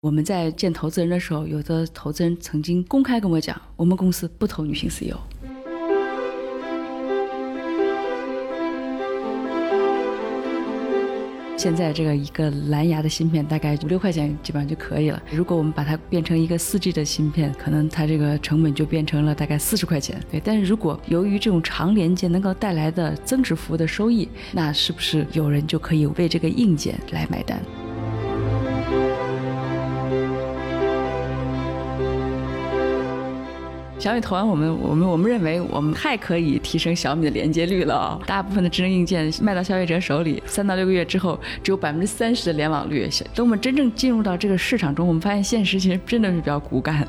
[0.00, 5.18] 我们在见投资人的时候，有的投资人曾经公开跟我讲，我们公司不投女性 CEO。
[11.56, 15.20] 现在这个一个蓝牙的芯片大概五六块钱基本上就可以了。
[15.32, 20.22] 如果我们把它变成一个四 G 的芯片，可能它这个成本就变成了大概四十块钱。
[20.30, 27.60] 对，但是如果由于这种长连接能够带来的增值服务的收益，那是不是有人就可以为这个硬件来买单？
[33.98, 38.20] 小米投完我们，我们我们认为我们太可以提升小米的连接率了。
[38.24, 43.08] 大部分的智能硬件卖到消费者手里，三到六个月之后，只有百分之三十的联网率。
[43.34, 47.06] 等我们真正进入到这个市场中，我们发现现实其实真的是比较骨感。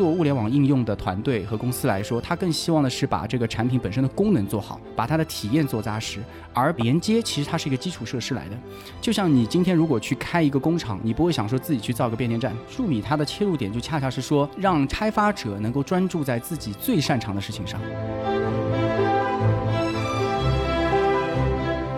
[0.00, 6.20] 做物联网应用的团队和公司来说，他更希望的是把这个产品本身的功能做好，把它的体验做扎实。
[6.54, 8.56] 而连接其实它是一个基础设施来的，
[8.98, 12.56] 就像你今天如果去开一个工厂，你不会想说自己去造个变电站。
[12.66, 17.78] 数米它的切入点就恰恰是说，让开发者能够专注在自己最擅长的事情上。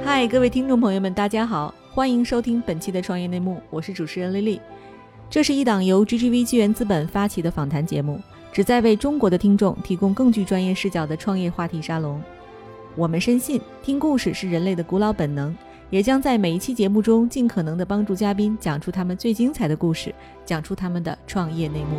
[0.05, 4.61] 嗨，各位听众朋友们，大家好，欢迎收听本期的创业内幕，我是主持人丽丽。
[5.33, 8.21] 这是一档由 GGV 纪元资本发起的访谈节目，
[8.53, 12.23] 旨在为中国的听众提供更具专业视角的创业话题沙龙。
[12.95, 15.57] 我们深信，听故事是人类的古老本能，
[15.89, 21.97] 也将在每一期节目中尽可能的帮助嘉宾讲出他们最精彩的故事，讲出他们的创业内幕。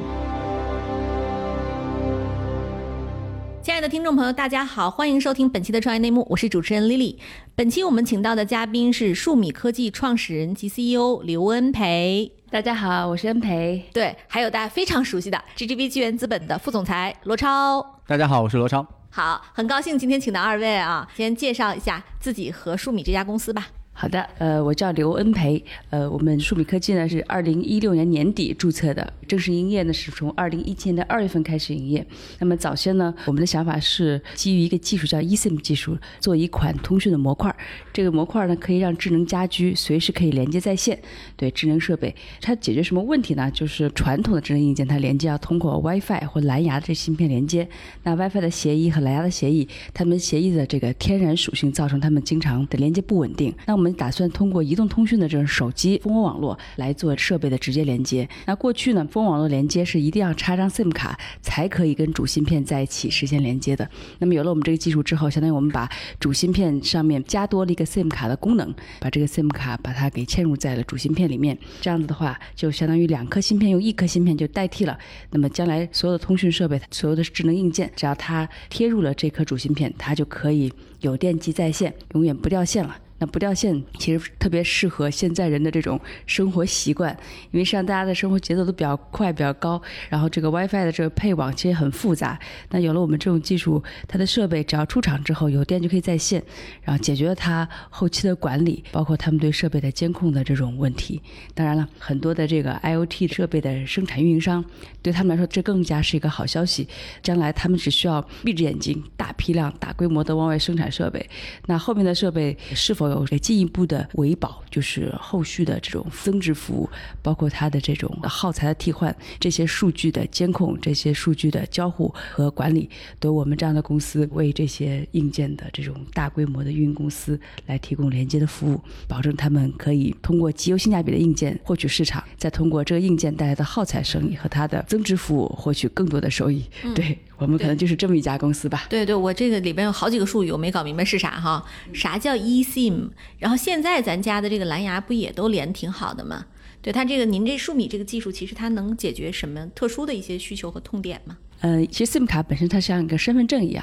[3.63, 7.15] 亲爱的听众朋友，大家好，欢迎收听本期的创业内幕，我是主持人 Lily。
[7.55, 12.31] 本期我们请到的嘉宾是数米科技创始人及 CEO 刘恩培。
[12.53, 13.83] 大家好，我是恩培。
[13.91, 17.83] 对，还有大家非常熟悉的 GGB 纪元资本的副总裁罗超。
[18.05, 18.85] 大家好，我是罗超。
[19.09, 23.69] 好，很高兴今天请到二位啊，先介绍一下自己和数米这家公司吧。
[23.95, 32.05] 好的，呃，我叫刘恩培，呃，我们数米科技呢是二零一六年年底注册的，正式营业呢是从二零一七年的二月份开始营业。
[32.39, 37.55] 那么早先呢，我们的想法是基于一个技术叫 eSIM 技术，做一款通讯的模块。
[37.93, 40.99] 这个模块呢可以让智能家居随时可以连接在线，
[41.37, 43.49] 对智能设备，它解决什么问题呢？
[43.51, 47.69] 就是传统的智能硬件它连接要通过 WiFi 或蓝牙的这芯片连接，
[48.01, 53.53] 那 WiFi 的协议和蓝牙的协议，它们协议的这个天然属性造成它们经常的连接不稳定。
[53.67, 58.25] 那我们我们打算通过移动通讯的这种手机蜂窝网络来做设备的直接连接。
[58.45, 63.85] 那过去呢，蜂窝网络连接是一定要插张 SIM 卡才可以跟主芯片在一起实现连接的。
[64.19, 71.57] 那么有了我们这个技术之后，相当于我们把主芯片上面加多了一个 SIM 卡的功能，把这个 SIM 卡把它给嵌入在了主芯片里面。
[71.81, 74.97] 这样子的话，就相当于两颗芯片用一颗芯片就代替了。
[75.31, 80.71] 那么将来所有的通讯设备、所有的智能硬件，只要它贴入了这颗主芯片，它就可以
[81.01, 82.95] 有电机在线，永远不掉线了。
[83.27, 87.11] 不掉线其实特别适合现在人的这种生活习惯，
[87.51, 92.37] 因为实际上大家的生活节奏都比较快、比较高，然后这个 WiFi 的这个配网其实很复杂。
[92.71, 96.43] 那有了我们这种技术，它的设备只要出厂之后有电就可以在线，
[96.81, 101.21] 然后解决了它后期的管理，包括他们对设备的监控的这种问题。
[101.53, 104.65] 当然了，很多的这个 IoT 设备的生产运营商，
[105.03, 106.87] 对他们来说这更加是一个好消息。
[107.21, 111.29] 将来他们只需要闭着眼睛，大批量、大规模的往外生产设备，
[111.67, 113.12] 那后面的设备是否？
[113.13, 116.89] 有进一步的维保，就是后续的这种增值服务，
[117.21, 136.63] 包括它的这种耗材的替换，这些数据的监控，这些数据的交互和管理，都我们这样的公司为这些硬件的这种大规模的运营公司来提供连接的服务，保证他们可以通过极优性价比的硬件获取市场，再通过这个硬件带来的耗材生意和它的增值服务获取更多的收益。
[136.95, 137.17] 对。
[137.43, 138.85] 我们可能就是这么一家公司吧。
[138.89, 141.65] 对对，我这个里边有好几个术语，我没搞明白是啥哈？
[141.91, 143.09] 啥叫 eSIM？
[143.37, 146.45] 然后现在咱家的这个蓝牙不也都连挺好的吗？
[146.81, 151.37] 对它这个，您这数米这个技术，其实它能解决什么特殊的一些需求和痛点吗？
[151.63, 153.81] 呃，其实 SIM 卡本身它像一个身份证一样，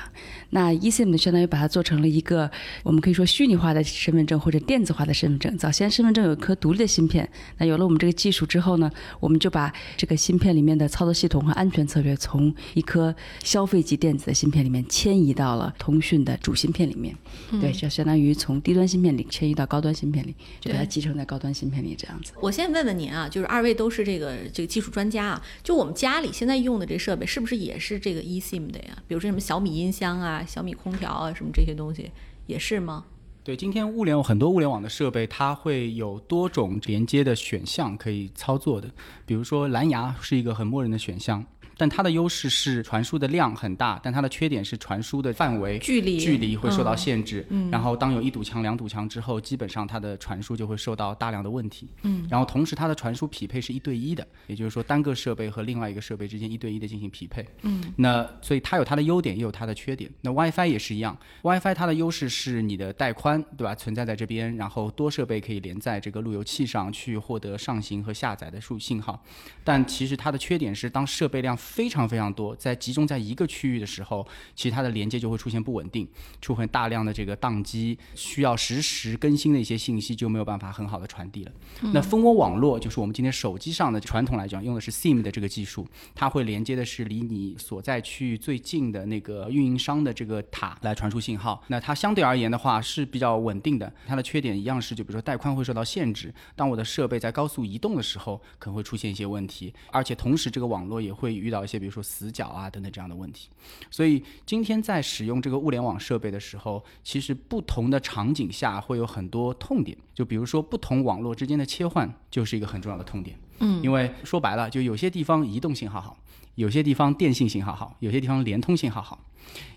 [0.50, 2.50] 那 eSIM 相当于把它做成了一个
[2.82, 5.56] 我们可以说虚拟化的身份证或者电子化的身份证。
[5.56, 17.16] 早先身份证有一颗独立的芯片，那有了我们这个技术之后呢，我们就把这个芯片里面的操作系统和安全策略从一颗消费级电子的芯片里面迁移到了通讯的主芯片里面。
[17.62, 22.32] 对，就相当于从低端芯片里迁移到高端芯片里，就把它集成在高端芯片里这样子。
[22.42, 27.69] 我先问问您啊，就是二位都是这个这个技术专家啊，就我们家里现在用的这设备是不是也？
[27.70, 32.10] 也是这个 eSIM 的呀，比如说什么小米音箱啊、小米空调啊，什么这些东西
[32.46, 33.04] 也是吗？
[33.44, 38.90] 对，今天物联网很多物联网的设备，它会有多种连接的选项可以操作的。
[39.24, 41.46] 比如说蓝牙是一个很默认的选项，
[41.80, 47.46] 但它的优势是传输的量很大，但它的缺点是传输的范围距离距离会受到嗯限制。
[47.48, 51.88] 嗯然后当有一堵墙、两堵墙之后，基本上它的传输就会受到大量的问题。
[52.02, 57.46] 嗯，然后同时它的传输匹配是一对一的，也就是说单个设备和另外一个设备之间一对一的进行匹配。
[57.62, 60.10] 嗯，那所以它有它的优点，也有它的缺点。
[60.20, 63.74] 那 WiFi 也是一样，WiFi 它的优势是你的带宽，对吧？
[63.74, 69.24] 存在在这边，然后多设备可以连在这个路由器上去获得上行和下载的数信号。
[69.64, 74.26] 但其实它的缺点是，当设备量非常非常多，在集中在一个区域的时候，
[74.56, 76.06] 其实它的连接就会出现不稳定，
[76.40, 81.52] 出现大量的这个宕机，需要实时更新的一些信息就没有办法很好的传递了。
[81.94, 91.62] 那蜂窝网络就是我们今天手机上的传统来讲用的是 SIM 的这个技术，它会连接的是离你所在区域最近的那个运营商的这个塔来传输信号。
[91.68, 103.48] 那它相对而言的话是比较稳定的，它的缺点一样是就比如说带宽会受到限制，当我的设备在高速移动的时候可能会出现一些问题，而且同时这个网络也会遇到一些比如说死角啊等等这样的问题。
[103.90, 113.38] 所以今天在使用这个物联网设备的时候，其实不同的场景下会有很多痛点，就比如说不同网络之间的切换就是一个很重要的痛点。
[113.58, 116.16] 嗯，因为说白了，就有些地方移动信号好，
[116.54, 119.18] 有些地方电信信号好，有些地方联通信号好。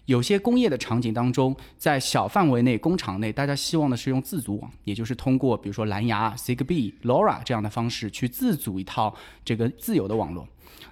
[0.05, 9.15] 有些工业的场景当中，在小范围内工厂内，大家希望的是用自组网，也就是通过比如说蓝牙、Zigbee、LoRa 这样的方式去自组一套
[9.45, 10.45] 这个自由的网络。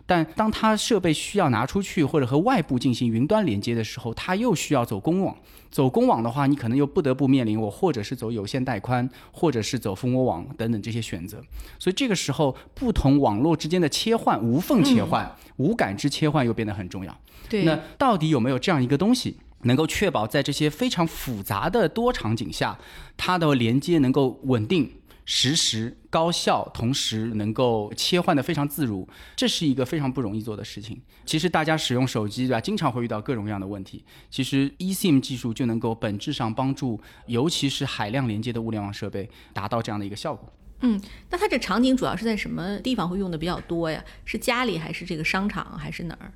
[0.06, 5.36] 但当它设备需要拿出去或者和外部进行云端连接的时候，它又需要走公网。
[5.70, 11.42] 走公网的话，你可能又不得不面临我或者是走有线带宽，或者是走蜂窝网等等这些选择。
[11.80, 17.18] 所以这个时候，不同网络之间的切换、无缝切换、无感知切换又变得很重要。
[17.48, 22.78] 对，那到底有没有这样一个东西，能够确保在这些非常复杂的多场景下，
[23.16, 24.92] 它的连接能够稳定、
[25.25, 29.07] 实时、高效，同时能够切换的非常自如？
[29.35, 31.01] 这是一个非常不容易做的事情。
[31.25, 34.03] 其实大家使用手机对吧，经常会遇到各种各样的问题。
[34.29, 40.51] 其实 eSIM 技术就能够本质上帮助，尤其是海量连接的物联网设备达到这样的一个效果。
[40.83, 44.03] 嗯那它这场景主要是在什么地方会用的比较多呀？
[44.25, 46.33] 是家里还是这个商场还是哪儿？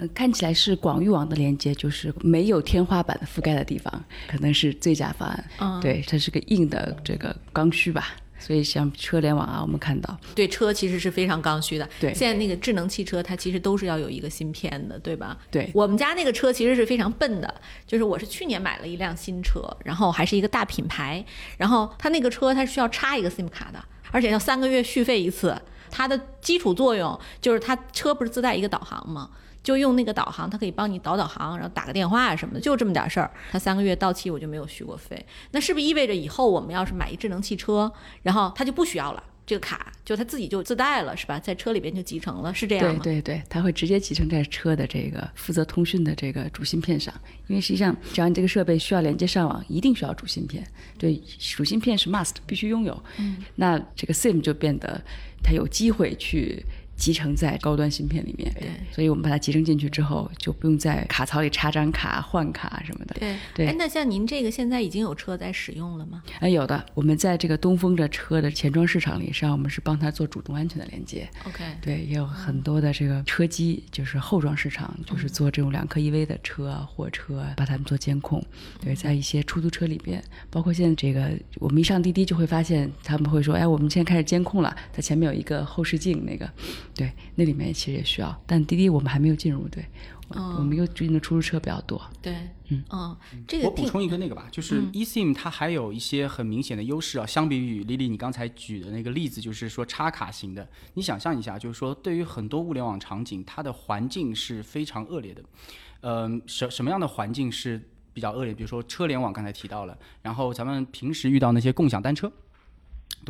[0.00, 5.44] 呃，看起来是广域网的连接，就是没有天花板覆盖的地方，可能是最佳方案。
[5.58, 8.16] 嗯对，它是个硬的这个刚需吧。
[8.38, 11.86] 所以像车联网啊，我们看到，对，车其实是非常刚需的。
[12.00, 15.36] 对现在那个智能汽车它其实都是要有一个芯片的，对吧？
[15.50, 17.54] 对我们家那个车其实是非常笨的，
[17.86, 21.22] 就是我是去年买了一辆新车，然后还是一个大品牌，
[21.58, 25.54] 然后它那个车它是需要插一个 SIM 卡的，而且要三个月续费一次。
[25.90, 29.30] 它的基础作用就是它车不是自带一个导航吗？
[29.62, 33.30] 就用那个导航，它可以帮你导导航，然后打个电话啊什么的，就这么点事儿。
[33.52, 37.92] 它三个月到期我就没有续过费，那是不是意味着以后我们要是买一智能汽车，
[38.22, 39.22] 然后它就不需要了？
[39.46, 41.36] 这个卡就它自己就自带了，是吧？
[41.40, 43.00] 在车里边就集成了，是这样对吗？
[43.02, 47.12] 对对，它会直接集成在车的这个负责通讯的这个主芯片上，
[47.48, 50.64] 因为实际上只要你这个设备需要连接上网，一定需要主芯片。
[50.96, 51.20] 对，
[51.56, 53.02] 主芯片是 must 必须拥有。
[53.18, 55.02] 嗯，那这个 SIM 就变得
[55.42, 56.64] 他有机会去。
[57.00, 63.16] 集成在高端芯片里面，对所以我们把它集成进去之后，就不用在卡槽里插张卡、换卡什么的。
[63.18, 66.22] 对对哎，那像您这个现在已经有车在使用了吗？
[66.40, 71.26] 哎，有的，我们在这个东风的车的前装市场里，实际上我们是帮它做主动安全的连接。
[71.46, 78.44] OK，对，也有很多的这个车机，就是后装市场，就是做这种两颗 EV 的车啊、货车啊，把它们做监控。
[78.80, 86.50] 对，在一些出租车里边，包括现在这个，我们一上滴滴就会发现，他们会说，哎，我们现在开始监控了，它前面有一个后视镜，那个，
[86.94, 89.84] 对，那里面其实也需要，但滴滴我们还没有进入，对，
[90.28, 92.00] 我我们又最近的出租车比较多。
[92.20, 92.34] 对，
[92.68, 93.16] 嗯嗯
[93.46, 105.42] 这个我补充一个那个吧，就是 eSIM 它还有一些很明显的优势啊，相比于丽丽你刚才举的那个例子，就是说插卡型的，你想象一下，就是说对于很多物联网场景，它的环境是非常恶劣的。
[106.02, 107.80] 嗯、什什么样的环境是
[108.12, 108.54] 比较恶劣？
[108.54, 112.30] 比如说车联网，刚才提到了，然后咱们平时遇到那些共享单车。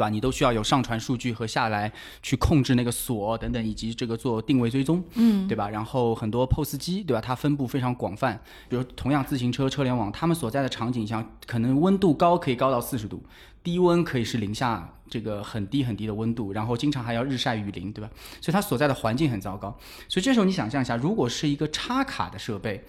[0.01, 0.09] 对吧？
[0.09, 1.93] 你都需要有上传数据和下来
[2.23, 5.69] 去控制那个锁等等，以及这个做定位追踪，嗯，对吧？
[5.69, 7.21] 然后很多 POS 机，对吧？
[7.21, 8.41] 它分布非常广泛，
[8.71, 13.23] 比如同样自行车车联网，他们所在的场景下，可能温度高可以高到四十度，
[13.63, 18.11] 低温可以是零下这个很低很低的温度，然后经常还要日晒雨淋，对吧？
[18.41, 19.77] 所以它所在的环境很糟糕。
[20.09, 22.87] 所以这时候你想象一下，如果是一个插卡的设备，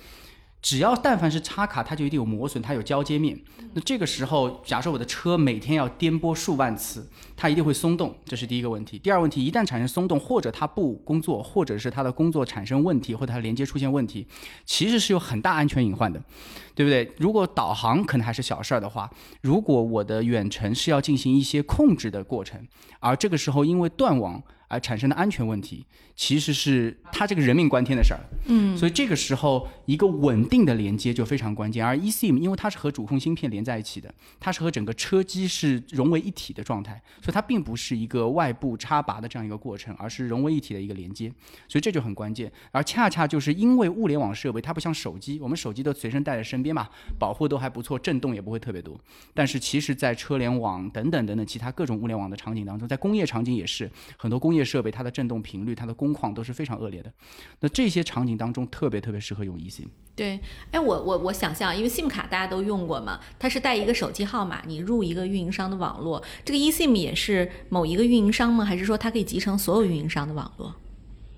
[0.61, 3.39] 只要但凡是插卡，它就一定有磨损，它有交接面。
[3.73, 8.99] 那这个时候，假设我的车每天要颠簸数万次，它一定会松动，这是第一个问题。
[8.99, 14.27] 第二问题，一旦产生松动，或者它不工作，或者是它的工作产生问题，或者它连接出现问题，
[14.65, 16.21] 其实是有很大安全隐患的，
[16.75, 17.11] 对不对？
[17.17, 19.09] 如果导航可能还是小事儿的话，
[19.41, 22.67] 如果我的远程是要进行一些控制的过程，
[22.99, 24.41] 而这个时候因为断网。
[24.71, 25.85] 而产生的安全问题，
[26.15, 28.19] 其实是它这个人命关天的事儿。
[28.45, 31.85] 嗯，所以这个时候一个稳定的连接就非常关键。
[31.85, 41.29] 而 eSIM 因为它是和主控芯片连在一起的，它是和整个车机是融为一体的状态，所以它并不是一个外部插拔的这样一个过程，而是融为一体的一个连接。
[41.67, 42.51] 所以这就很关键。
[42.71, 46.87] 而恰恰就是因为物联网设备它不像手机，我们手机都随身带在身边嘛，
[47.19, 48.99] 保护都还不错，震动也不会特别多。
[49.33, 57.11] 但是其实，在车联网等等等等其他各种物联网的场景当中，在工业场景也是很多工业设备它的振动频率、它的工况都是非常恶劣的。
[57.59, 59.87] 那这些场景当中特别特别适合用 eSIM。
[60.15, 60.39] 对，
[60.71, 66.21] 哎，我我我想象，因为 SIM 卡大家都用过嘛，它是带一个手机号码，你入一个运营商的网络。
[66.43, 68.65] 这个 eSIM 也是某一个运营商吗？
[68.65, 70.75] 还是说它可以集成所有运营商的网络？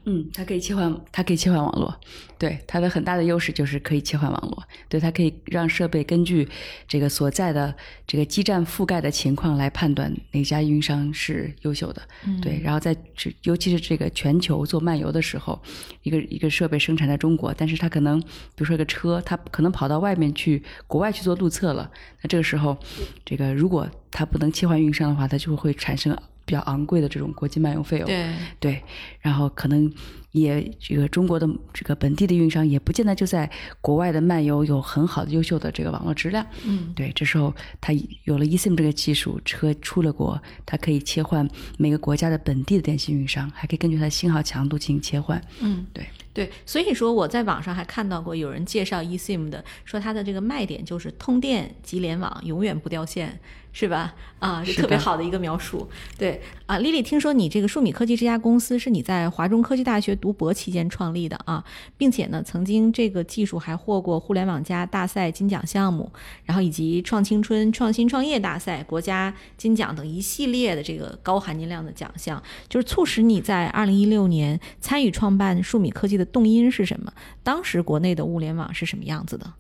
[0.06, 1.98] 嗯，它可以切换，它可以切换网络。
[2.38, 4.62] 对，它的很大的优势就是可以切换网络。
[4.90, 6.46] 对，它可以让设备根据
[6.88, 7.74] 这个所在的
[8.06, 12.02] 这个基站覆盖的情况来判断哪家运营商是优秀的。
[12.42, 15.62] 对，然后在这，尤其是这个全球做漫游的时候，
[16.02, 21.90] 一个一个设备生产在中国，但是它可能，比如说一个车，它可能跑到外面去国外去做路测了。
[22.22, 22.78] 那这个时候，
[23.24, 26.18] 这个如果它不能切换运营商的话，它就会产生。
[26.46, 28.34] 比较昂贵的这种国际漫游费用，对。
[28.60, 28.84] 对，
[29.20, 29.92] 然后可能
[30.32, 33.50] 也这个中国的这个本地的运营商也不见得就在
[33.82, 41.48] 国外的漫游有很好的优秀的这个网络质量，嗯，对，这时候它有了 eSIM 这个技术，车出了国，它可以切换
[41.78, 46.06] 每个国家的本地的电信运营商，还可以根据它的信号强度进行切换，嗯，对。
[46.34, 53.40] 对，所以说我在网上还看到过有人介绍 eSIM 的，说它的这个卖点就是通电即联网，永远不掉线。
[53.74, 54.14] 是吧？
[54.40, 55.90] 啊，是特别好的一个描述。
[56.18, 61.64] 对啊，丽丽，听说你这个数米科技这家公司是你在华中科技大学读博期间创立的啊，
[61.98, 66.12] 并且呢，曾经这个技术还获过互联网加大赛金奖项目，
[66.44, 77.12] 然后以及创青春创新创业大赛国家金奖等一系列的这个高含金量的奖项，就是促使你在二零一六年参与创办数米科技的动因是什么？
[77.42, 79.52] 当时国内的物联网是什么样子的？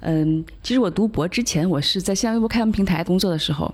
[0.00, 3.72] 嗯，其实我读博之前，我是在新浪微博开放平台工作的时候，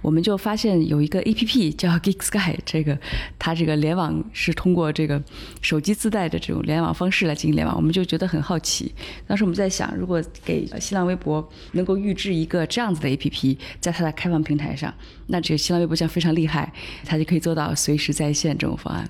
[0.00, 2.98] 我们就发现有一个 A P P 叫 Geek Sky， 这个
[3.38, 5.22] 它这个联网是通过这个
[5.60, 8.90] 手机自带的这种联网方式来进行联网，我们就觉得很好奇。
[9.26, 14.92] 当时我们在想，如果给新浪微博能够预制一个这样子的 A P P，在它的开放平台上，
[15.26, 16.72] 那这个新浪微博将非常厉害，
[17.04, 19.06] 它就可以做到随时在线这种方案。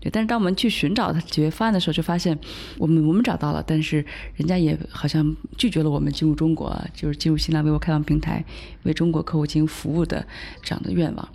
[0.00, 2.38] 对，但是当我们去寻找它解决方案的时候，就发现
[2.78, 4.04] 我们我们找到了，但是
[4.34, 8.42] 人家也好像拒绝了我们进入中国，就是进入新浪微博开放平台
[8.84, 10.26] 为中国客户进行服务的
[10.62, 11.28] 这样的愿望。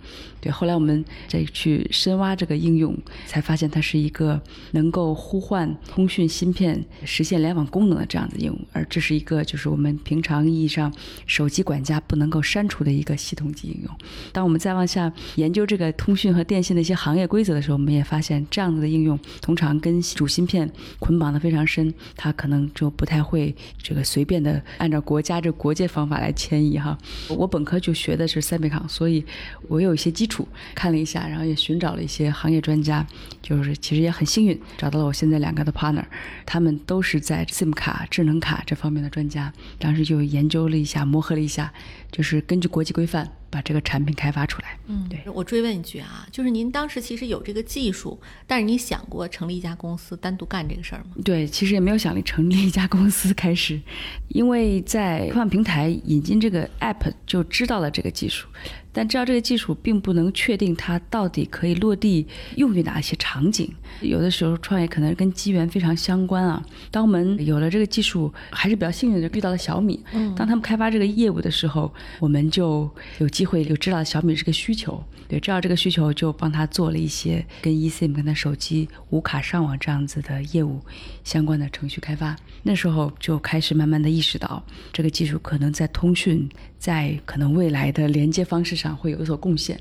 [0.50, 4.40] 后来我们再去深挖这个应用，才发现它是一个
[4.72, 10.92] 能够呼唤通讯芯片实现联网功能的这样的应用，而这是一个就是我们平常意义上
[11.26, 13.90] 手机管家不能够删除的一个系统级应用。
[14.32, 18.36] 当我们再往下研究这个通讯和电信的一些行业规则的时候，我们也发现。
[18.50, 26.96] 这样子的应用通常跟主芯片捆绑的非常深，它可能就不太会这个随便的按照国家这国界方法来迁移哈。
[27.28, 29.24] 我本科就学的是赛美康，所以
[29.68, 30.35] 我有一些基础，
[30.74, 33.06] 看了一下，然后也寻找了一些行业专家，
[33.40, 36.04] 就是其实也很幸运找到了我现在两个的 partner，
[36.44, 41.72] 他们都是在 SIM 卡、智能卡这方面的专家，当时就研究了一下，磨合了一下，
[42.16, 43.30] 就是根据国际规范。
[43.48, 44.76] 把这个产品开发出来。
[44.88, 51.12] 嗯，对我追问一句啊，就是您当时其实有这个技术，但是你想过成立一家公司单独干这个事儿吗？
[51.24, 53.80] 对，其实也没有想成立一家公司开始，
[54.28, 58.48] 因为在科幻平台引进这个 app 就知道了这个技术。
[58.92, 63.70] 但知道这个技术并不能确定它到底可以落地用于哪些场景。
[64.00, 66.62] 有的时候创业可能跟机缘非常相关啊。
[66.90, 70.02] 当我们有了这个技术，还是比较幸运的遇到了小米。
[70.12, 70.34] 嗯。
[70.34, 75.02] 当他们开发这个业务的时候，我们就有机会就知道小米这个需求。
[75.28, 80.80] 对，知道这个需求就帮他做了一些跟 eSIM、跟他手机无卡上网这样子的业务
[81.24, 82.36] 相关的程序开发。
[82.62, 86.48] 那时候就开始慢慢的意识到，这个技术可能在通讯，
[86.78, 89.80] 在可能未来的连接方式上会有所贡献。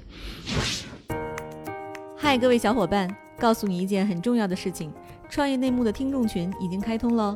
[2.17, 4.91] 嗨，各位小伙伴，告诉你一件很重要的事情：
[5.29, 7.36] 创业内幕的听众群已经开通喽。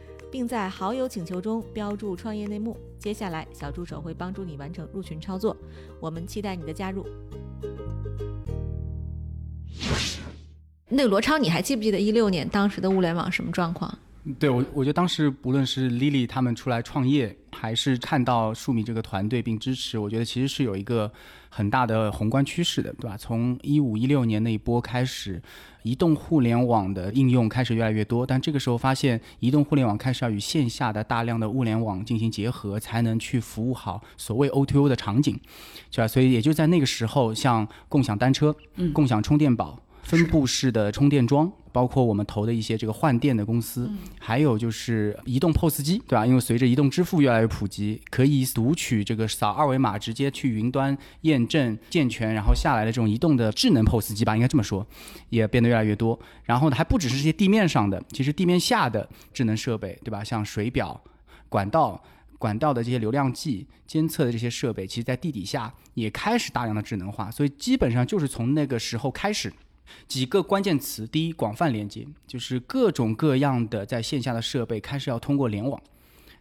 [0.31, 2.77] 并在好友请求中标注“创业内幕”。
[2.97, 5.55] 接下来，小助手会帮助你完成入群操作。
[5.99, 7.05] 我们期待你的加入。
[10.87, 13.93] 那个罗超，你还记不记得一六年当时的物联网什么状况？
[14.37, 21.11] 对我，我觉得当时不论是 Lily 他们出来创业，还是看到数米这个团队并支持，我觉得其实是有一个
[21.53, 23.17] 很大的宏观趋势的，对吧？
[23.17, 25.41] 从一五一六年那一波开始，
[25.83, 35.37] 移动互联网的应用开始越来越多，但这个时候发现，移动互联网开始要与线下的大量的物联网进行结合，才能去服务好所谓 O2O 的场景，
[35.91, 36.07] 是吧？
[36.07, 38.55] 所以也就在那个时候，像共享单车、
[38.93, 39.77] 共享充电宝。
[40.03, 43.89] 分布式的充电桩，包括我们投的一些这个换电的公司，
[44.19, 46.25] 还有就是移动 POS 机，对吧？
[46.25, 54.85] 因为随着移动支付越来越普及，可以读取这个扫二维码直接去云端验证健全，然后下来的这种移动的智能 POS 机吧，应该这么说，
[55.29, 56.19] 也变得越来越多。
[56.43, 60.23] 然后呢，还不只是这些地面上的，其实地面下的智能设备，对吧？
[60.23, 61.01] 像水表、
[61.47, 62.03] 管道、
[62.37, 67.31] 管道的这些流量计监测的这些设备，其实在地底下也开始大量的智能化。
[67.31, 69.53] 所以基本上就是从那个时候开始。
[70.07, 75.79] 几个关键词：第一，广泛连接，就是各种各样的在线下的设备开始要通过联网；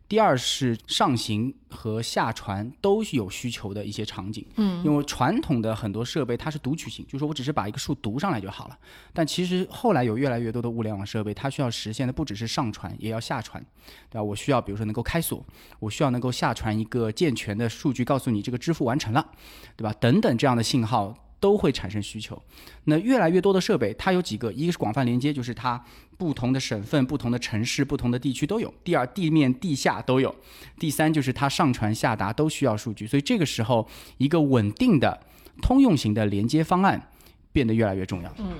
[0.08, 4.44] 第二是上行和下传都有需求的一些场景。
[4.56, 8.76] 嗯，因为传统的很多设备它是读取型，就是说我只是把一个数读上来就好了。
[9.12, 13.64] 但其实后来有越来越多的物联网设备，它需要实现的不只是上传，也要下传，
[14.10, 14.22] 对吧？
[14.22, 15.46] 我需要比如说能够开锁，
[15.78, 19.24] 我需要能够下传一个健全的数据，告诉你这个支付完成了，
[19.76, 19.92] 对吧？
[20.00, 21.14] 等等这样的信号。
[21.40, 22.40] 都会产生需求，
[22.84, 25.82] 那越来越多的设备，它有几个，一个是广泛连接，就是它
[26.18, 30.30] 不同的省份、不同的城市、不同的地区都有；第二，地面、地下都有；
[30.78, 35.18] 第三，就是它上传下达都需要数据，所以这个时候，一个稳定的、
[35.62, 37.10] 通用型的连接方案
[37.52, 38.30] 变得越来越重要。
[38.36, 38.52] 嗯，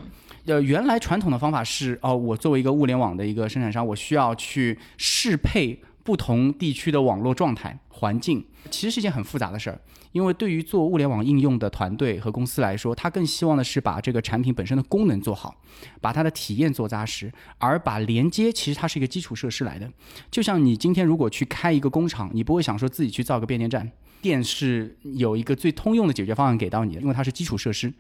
[0.47, 9.81] 呃，原来传统的方法是，哦，我作为一个物联网的一个生产商，我需要去适配不同地区的网络状态环境，其实是一件很复杂的事儿。
[10.13, 15.55] 因为对于做物联网应用的团队和公司来说，他更希望的是把这个产品本身的功能做好，
[16.01, 19.89] 把它的体验做扎实，而把连接其实它是一个基础设施来的。
[20.29, 23.89] 就像你今天如果去开一个工厂，你不会想说自己去造个变电站，
[24.21, 27.93] 电是有一个最通用的解决方案给到你的，因为它是基础设施。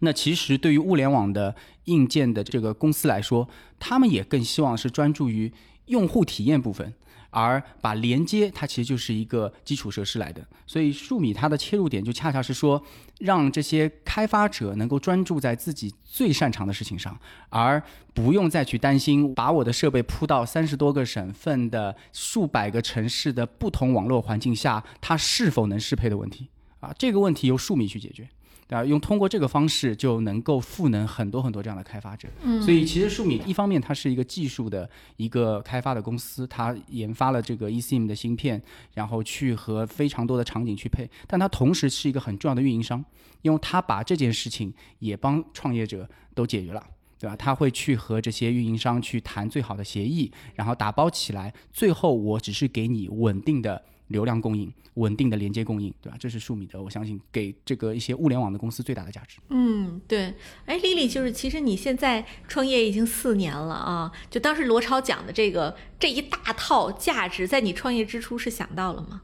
[0.00, 1.54] 那其实对于物联网的
[1.84, 5.50] 硬件的这个公司来说，他们也更希望是专注于
[5.86, 6.92] 用户体验部分。
[7.30, 12.82] 而把连接，它其实就是一个基础设施来的，所以数米它的切入点就恰恰是说，
[13.20, 17.18] 让这些开发者能够专注在自己最擅长的事情上，
[17.50, 17.82] 而
[18.14, 26.48] 不用再去担心把我的设备铺到三十多个省份的数百个城市的不同网络环境下，它是否能适配的问题
[26.80, 28.28] 啊，这个问题由数米去解决。
[28.70, 32.28] 啊，用通过这个方式就能够赋能很多很多这样的开发者。
[32.42, 38.62] 嗯，所以其实数米一方面它是一个技术的一个开发的公司，它研发了这个 eSIM 的芯片，
[38.94, 43.02] 然后去和非常多的场景去配，但它同时是一个很重要的运营商，
[43.42, 46.84] 因为它把这件事情也帮创业者都解决了，
[47.18, 47.34] 对吧？
[47.34, 53.82] 他会去和这些运营商去谈最好的协议，然后打包起来，最后我只是给你稳定的。
[54.08, 56.16] 流量供应、稳定的连接供应，对吧？
[56.18, 59.38] 这是数米的，我相信给这个一些物联网的公司最大的价值。
[59.50, 60.34] 嗯，对。
[60.66, 69.22] 哎丽丽就是其实你现在创业已经四年了啊，就当时罗超讲的这个这一大套价值，在你创业之初是想到了吗？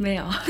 [0.00, 0.24] 没有，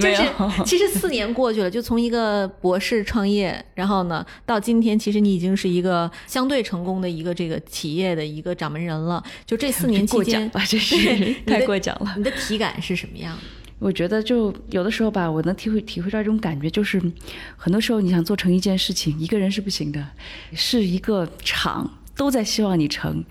[0.00, 9.22] 对，就是其实四年过去了，就从一个博士创业，然后呢，到今天，其实你已经是一个相对成功的一个这个企业的一个掌门人了。
[9.46, 12.12] 就这四年期间， 吧，这是太过奖了。
[12.16, 13.42] 你的体感是什么样的？
[13.78, 17.00] 我觉得就有的时候吧，我能体会体会到一种感觉，就是
[17.56, 20.04] 很多时候你想做成一件事情，一个人是不行的，
[20.54, 23.24] 是一个厂都在希望你成。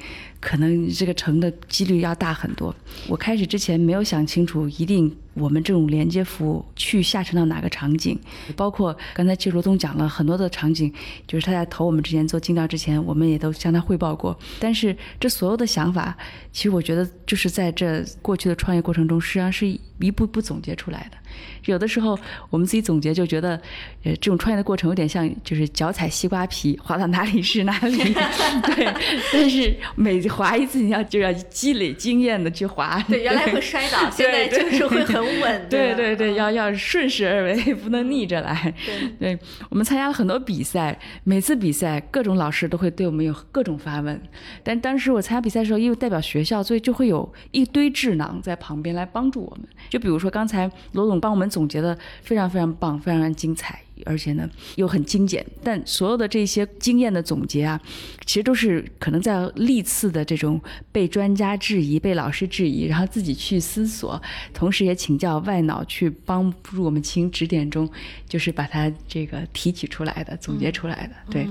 [0.45, 2.73] 可能这个成的几率要大很多。
[3.07, 8.15] 我开始之前没有想清楚，一定我们这种连接服务去下沉到哪个场景，
[8.55, 10.93] 包括刚才季罗东讲了很多的场景，
[11.25, 14.37] 就是他在投我们之前做尽调之前，我们也都向他汇报过。
[14.59, 16.15] 但是这所有的想法，
[16.51, 19.67] 其实我觉得就是在这过去的创业过程中，实际上是
[19.99, 21.17] 一步步总结出来的。
[21.65, 22.17] 有的时候
[22.49, 23.59] 我们自己总结就觉得，
[24.03, 27.97] 呃，这种创业的过程有点像就是脚踩西瓜皮，滑到哪里是哪里。
[28.75, 28.93] 对，
[29.33, 33.03] 但是每滑一次，你要就要积累经验的去滑。
[33.07, 35.65] 对，原来会摔倒， 现在就是会很稳。
[35.69, 38.73] 对对对，要要顺势而为，不能逆着来。
[39.19, 39.37] 对，
[39.69, 44.21] 我们参加了很多比赛，每次比赛各种老师都会对我们有各种发问。
[44.63, 49.67] 但当时我参加比赛的时候，因为代表学校，所以就会有一堆智囊在旁边来帮助我们。
[49.89, 53.81] 就比如说刚才罗总帮我们总结的非常非常棒，非常精彩。
[54.05, 55.43] 而且呢又很精简。
[55.63, 57.81] 但所有的这些经验的总结啊，
[58.25, 60.61] 其实都是可能在历次的这种
[60.91, 64.21] 被专家质疑、被老师质疑，然后自己去思索，
[64.53, 67.89] 同时也请教外脑去帮助我们请指点中，
[68.27, 71.15] 就是把它这个提取出来的、总结出来的。
[71.31, 71.47] 对，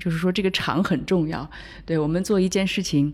[0.00, 1.50] 就是说这个场很重要。
[1.84, 3.12] 对我们做一件事情。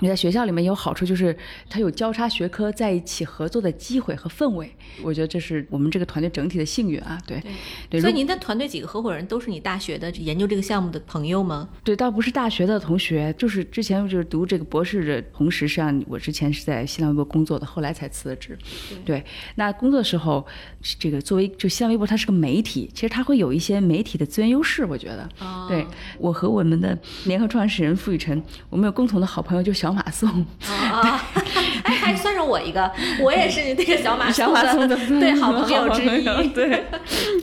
[0.00, 1.36] 你在学校里面有好处，就是
[1.70, 4.70] 它有交叉学科在一起合作的机会和氛围。
[5.02, 7.18] 我觉得这是我们这个团队整体的幸运啊。
[7.26, 7.42] 对，
[7.88, 8.00] 对。
[8.00, 11.68] 所以您的团队几个合伙人都是你大学的研究这个项目的朋友吗？
[11.82, 18.58] 对，倒不是大学的同学，就是之前就是读这个博士的同时，实际上我之前是在新浪微博工作的，后来才辞的职。
[19.04, 20.46] 对，那工作的时候，
[20.98, 24.84] 这个作为就新浪微博它是个媒体，其实它会有一些媒体的资源优势。
[24.84, 25.26] 我觉得，
[25.68, 25.86] 对
[26.18, 29.85] 我和我们的联合创始人付雨辰，我们有共同的好朋友，就小。
[29.86, 30.28] 小马送
[30.66, 31.22] 啊，
[31.84, 32.90] 哎，还算上我一个，
[33.22, 36.24] 我也是你那个小马小马送的 对好朋友之一。
[36.50, 36.84] 对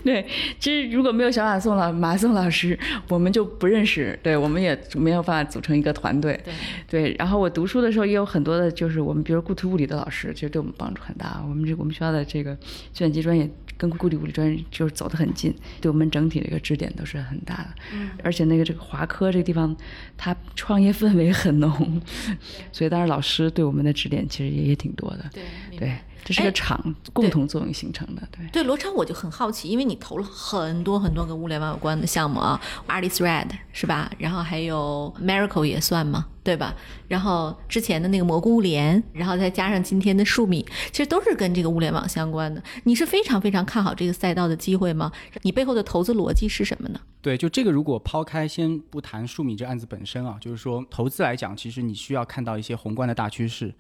[0.03, 0.27] 对，
[0.60, 2.77] 其实如果没有小马送老马送老师，
[3.08, 6.38] 我们就不认识，对，我们也没有办法组成一个团队。
[6.43, 6.53] 对
[6.89, 11.41] 对，然后我读书的时候也有很多的，就是我们比如固体物理的老师，其实对我们帮助很大。
[11.47, 12.53] 我们这我们学校的这个
[12.91, 17.69] 计算机专业跟固体物理专业就是走得很近，对我们整体的一个支点都是很大的。
[17.93, 19.75] 嗯，而且那个这个华科这个地方，
[20.17, 22.01] 它创业氛围很浓。
[22.71, 25.29] 所以，当然老师对我们的指点其实也也挺多的。
[25.33, 25.43] 对
[25.77, 28.21] 对，这是个场共同作用形成的。
[28.31, 34.12] 对对，罗超我就很好奇，因为你投了很多很多跟物联网有关的项目啊，ArtThread 是吧？
[34.17, 36.27] 然后还有 Miracle 也算吗？
[36.43, 36.75] 对吧？
[37.07, 42.62] 然后之前的那个蘑菇物联，然后再加上今天的数米，其实都是跟这个物联网相关的。
[42.83, 45.09] 你是非常非常看好这个赛道的机会吗？
[45.43, 46.99] 你背后的投资逻辑是什么呢？
[47.21, 53.73] 对，就这个，如果抛开先不谈数米这案子本身啊，就是说投资来讲，其实你需要看到一些宏观的大趋势。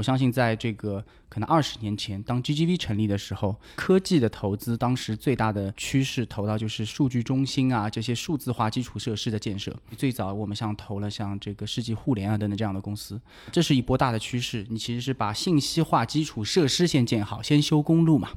[0.00, 9.76] 我相信，在这个可能二十年前，当 GGV 成立的时候，科技的投资当时最大的趋势投到就是数据中心啊，这些数字化基础设施的建设。
[9.98, 13.20] 最早我们像投了像这个世纪互联啊等等这样的公司，
[13.52, 14.66] 这是一波大的趋势。
[14.70, 18.30] 你其实是把信息化基础设施先建好，先修公路嘛。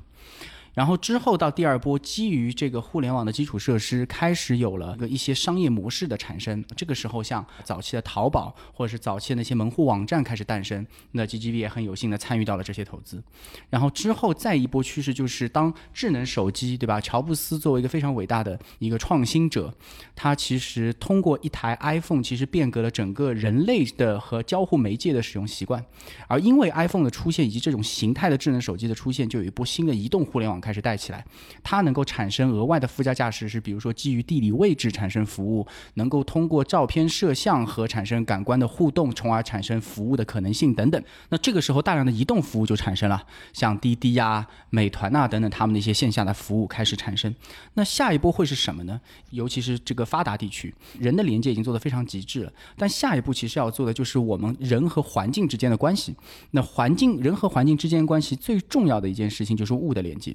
[0.74, 6.64] 然后之后到第二波，基于这个互联网的基础设施，开始有了个一些商业模式的产生。
[6.76, 13.22] 这个时候，像早期的淘宝或者是早期的那些门户网站开始诞生，那 GGV 也很有幸的参与到了这些投资。
[13.70, 17.00] 然后之后再一波趋势就是，当智能手机，对吧？
[17.00, 19.72] 乔布斯作为一个非常伟大的一个创新者，
[20.16, 25.86] 他其实通过一台 iPhone，其实变革了整个人类的和交互媒介的使用习惯。
[26.28, 30.63] 而因为 iPhone 的出现以及这种形态的智能手机的出现，就有一波新的移动互联网。
[30.64, 31.26] 开始带起来，
[31.62, 41.04] 它能够产生额外的附加价值，是比如说基于地理位置产生服务，能够通过照片摄像和产生感官的互动，从而产生服务的可能性等等。
[41.30, 43.22] 那这个时候，大量的移动服务就产生了，
[43.52, 47.34] 像滴滴呀、美团呐等等，他们的一些线下的服务开始产生。
[47.74, 49.02] 那下一波会是什么呢？
[49.32, 56.16] 尤其是这个发达地区，人的连接已经做得非常极致了，但下一步其实要做的就是我们人和环境之间的关系。
[56.52, 60.34] 那环境人和环境之间关系最重要的一件事情就是物的连接。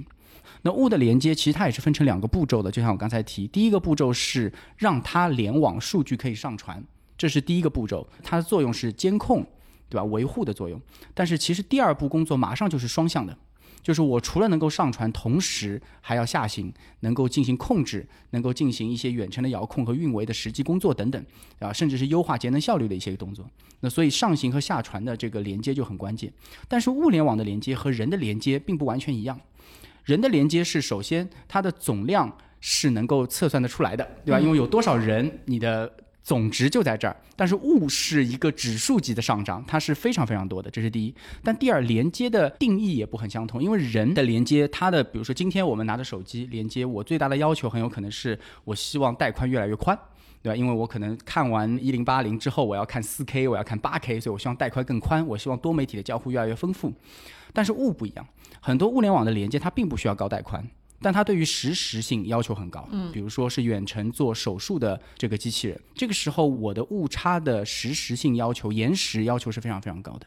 [0.63, 6.83] 那物的连接其实它也是分成两个步骤的，就像我刚才提，第一个步骤是让它联网，数据可以上传，
[7.17, 9.47] 这是第一个步骤，它的作用是监控，
[9.89, 10.05] 对吧？
[10.05, 10.81] 维护的作用。
[11.15, 13.37] 但是其实第二步工作马上就是双向的，
[13.83, 21.25] 就是我除了能够上传，同时还要下行，能够进行控制，能够进行一些远程的遥控和运维的实际工作等等，
[21.59, 23.49] 啊，甚至是优化节能效率的一些动作。
[23.81, 26.33] 那所以上行和下传的这个连接就很关键。
[26.67, 29.41] 但是物联网的连接和人的连接并不完全一样。
[30.09, 34.41] 人的连接是首先它的总量是能够测算得出来的，对吧？
[34.41, 35.93] 因为有多少人，你的
[36.23, 37.15] 总值就在这儿。
[37.37, 41.15] 但是物是一个指数级的上涨，它是非常非常多的，这是第一。
[41.45, 49.95] 但第二，连接的定义也不很相同，因为人的连接，它的比如说今天我们拿着手机连接，我最大的要求很有可能是我希望带宽越来越宽，
[50.43, 50.57] 对吧？
[50.57, 56.91] 因为我可能看完一零八零之后，我要看四 K，我要看八 K，所以我希望带宽更宽，我希望多媒体的交互越来越丰富。
[57.51, 58.27] 但是物不一样，
[58.61, 60.67] 很多物联网的连接它并不需要高带宽，
[61.01, 62.89] 但它对于实时性要求很高。
[62.91, 70.27] 嗯，比如说是远程做手术的这个机器人，这个时候我的误差的实时性要求、延时要求是非常非常高的。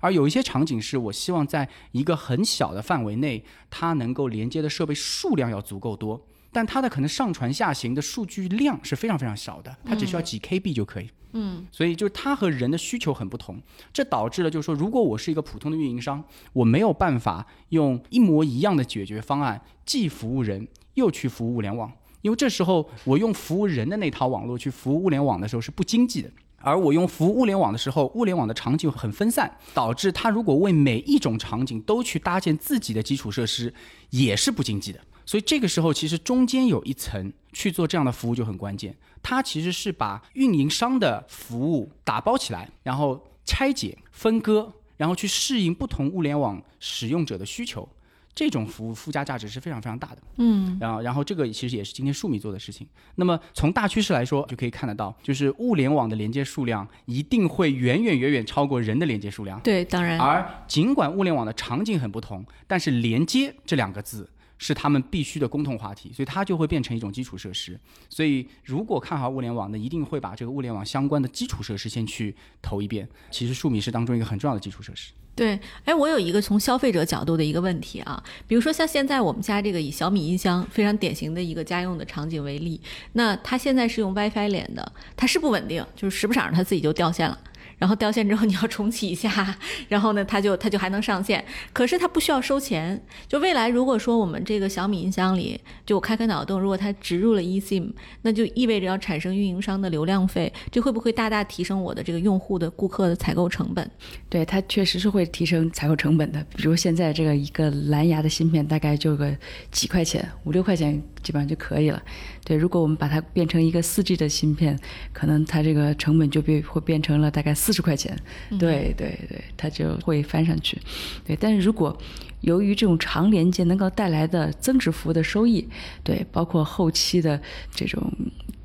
[0.00, 11.10] 而有一些场景是我希望在一个很小的范围内，它能够连接的设备数量要足够多，但它的可能上传下行的数据量是非常非常少的，它只需要几 KB 就可以。
[11.32, 13.60] 嗯，所以就是它和人的需求很不同，
[13.92, 33.74] 这导致了就是说，如果我是一个普通的运营商，我没有办法用一模一样的解决方案，既服务人又去服务物联网，因为这时候我用服务人的那套网络去服务物联网的时候是不经济的，而我用服务物联网的时候，物联网的场景很分散，导致它如果为每一种场景都去搭建自己的基础设施，
[34.10, 35.00] 也是不经济的。
[35.26, 47.88] 所以这个时候其实中间有一层去做这样的服务就很关键，它其实是把运营商的服务打包起来，然后拆解分割，然后去适应不同物联网使用者的需求。
[48.36, 52.84] 这种服务附加价值是非常非常大的，嗯，然后然后这个其实也是今天数米做的事情。
[53.14, 59.60] 那么从大趋势来说，就可以看得到，就是物联网的连接数量一定会远远远远超过人的连接数量。
[59.60, 64.28] 对，当然，而尽管物联网的场景很不同，但是连接这两个字
[64.64, 67.78] 是他们必须的共同话题，所以它就会变成一种基础设施。
[68.08, 73.06] 所以如果看好物联网，那一定会把这个物联网相关的基础设施先去投一遍。
[73.30, 75.12] 其实数米是当中一个很重要的基础设施。
[75.34, 82.80] 对，哎，我有一个从消费者角度的一个问题啊，比如说像现在我们家这个以小米音箱非常典型的一个家用的场景为例，
[83.12, 87.38] 那它现在是用 WiFi 连的，它是不稳定，就是时不常它自己就掉线了。
[87.84, 89.54] 然后掉线之后你要重启一下，
[89.90, 92.98] 然后呢，它就它就还能上线，可是它不需要收钱。
[93.28, 97.92] 就未来如果说我们这个小米音箱里，就我开开脑洞，如果它植入了 eSIM，
[98.22, 103.86] 那就意味着要产生运营商的流量费，这会不会大大提升我的这个用户的顾客的采购成本？
[104.30, 106.42] 对，它确实是会提升采购成本的。
[106.56, 109.36] 比如现在这个一个蓝牙的芯片大概就个
[109.70, 112.00] 几块钱，五六块钱基本上就可以了。
[112.44, 114.78] 对，如果我们把它变成一个四 G 的芯片，
[115.12, 118.16] 可能它这个成本就变会变成了大概四十块钱。
[118.50, 120.78] 对对对，它就会翻上去。
[121.26, 121.98] 对，但是如果
[122.42, 125.66] 由于这种长连接能够带来的增值服务的收益，
[126.02, 127.40] 对，包括后期的
[127.74, 128.12] 这种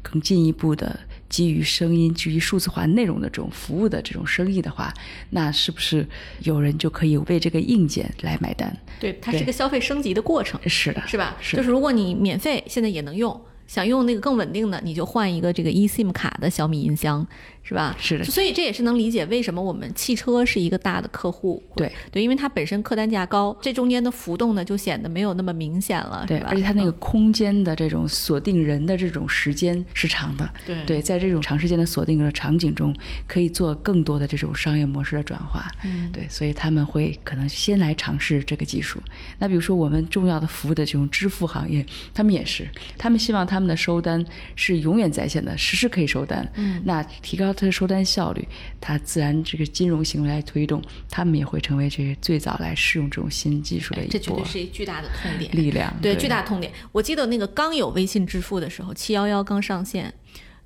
[0.01, 4.93] 更进一步的基于声音、基于数字化内容的这种服务的这种生意的话，
[5.29, 6.05] 那是不是
[6.43, 8.75] 有人就可以为这个硬件来买单？
[8.99, 11.37] 对，它是个消费升级的过程，是的，是吧？
[11.39, 13.39] 是就是如果你免费现在也能用。
[13.67, 17.23] 想用那个更稳定的，你就换一个这个 eSIM 卡的小米音箱，
[17.69, 17.95] 是吧？
[17.99, 18.25] 是的。
[18.25, 21.61] 所以这也是能理解为什么我们汽车是一个大的客户。
[21.75, 26.47] 对对，因为它本身客单价高，这中间的浮动呢就显得没有那么明显了，对吧。
[26.49, 30.49] 而且它那个空间的这种锁定人的这种时间是长的。
[30.65, 32.91] 对对，在这种长时间的锁定的场景中，
[33.27, 35.71] 可以做更多的这种商业模式的转化。
[35.83, 38.99] 嗯，对，所以他们会可能先来尝试这个技术。
[39.37, 44.25] 那比如说我们重要的服务的这种支付行业，他们也是，他们希望他们的收单。
[44.55, 46.49] 是永远在线的，实时可以收单。
[46.55, 48.47] 嗯，那提高它的收单效率，
[48.79, 55.93] 它自然这个金融行为来推动，他们也会成为这个最早来试用这种新技术的一这绝对是一巨大的痛点力量。
[56.01, 56.71] 对，巨大痛点。
[56.93, 60.13] 我记得那个刚有微信支付的时候，七幺幺刚上线，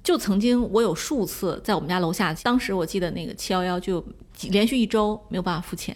[0.03, 4.05] 就曾经我有数次在我们家楼下，当时我记得那个七幺幺就
[4.49, 5.95] 连续一周没有办法付钱。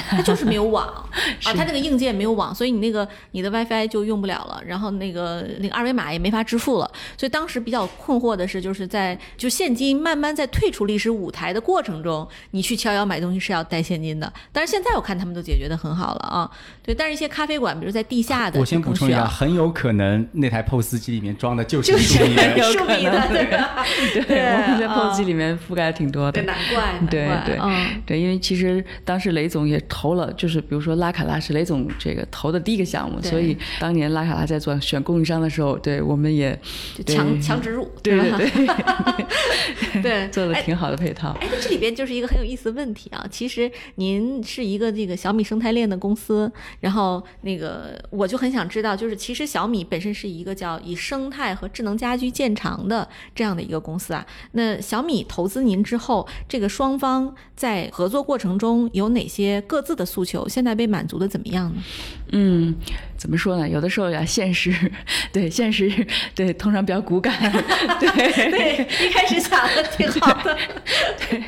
[0.00, 0.86] 它就是没有网
[1.44, 6.90] 啊，它那个硬件没有网，所以你那个你的 WiFi 就用不了了，然后那个那个二维码也没法支付了。
[7.16, 14.32] 所以当时比较困惑的是，就是在就现金慢慢在退出历史舞台的过程中，你去七幺幺买东西是要带现金的。
[14.50, 16.50] 但是现在我看他们都解决的很好了啊，
[16.82, 16.92] 对。
[16.92, 23.28] 但是一些咖啡馆，比如在地下的，我先补充一下，很有可能那台 POS 机里面装的就是数米的，数米的，
[24.26, 27.58] 对，我们在 POS 机里面覆盖挺多的，难怪，对对
[28.04, 29.83] 对，因为其实当时雷总也。
[29.88, 36.58] 投了，就是比如说拉卡拉是雷总这个投的第一个项目，所以当年拉卡拉在做选供应商的时候，对我们也
[37.06, 41.36] 强强植入，对对对，对 做的挺好的配套。
[41.40, 43.26] 哎，那这里边就是一个很有意思的问题啊。
[43.30, 54.24] 其实您是一个这个小米生态链的公司，然后那个我就很想知道，就是其实小米本身是一个叫以生态和智能家居见长的这样的一个公司啊。
[54.52, 61.82] 那小米投资您之后，这个双方在合作过程中有哪些各自的诉求，现在被满足的怎么样呢？
[62.34, 62.74] 嗯。
[63.16, 63.66] 怎么说呢？
[63.66, 64.70] 有的时候呀，现实，
[65.32, 65.90] 对现实，
[66.34, 67.32] 对通常比较骨感，
[67.98, 68.10] 对
[68.50, 70.54] 对，一开始想的挺好的，
[71.30, 71.42] 对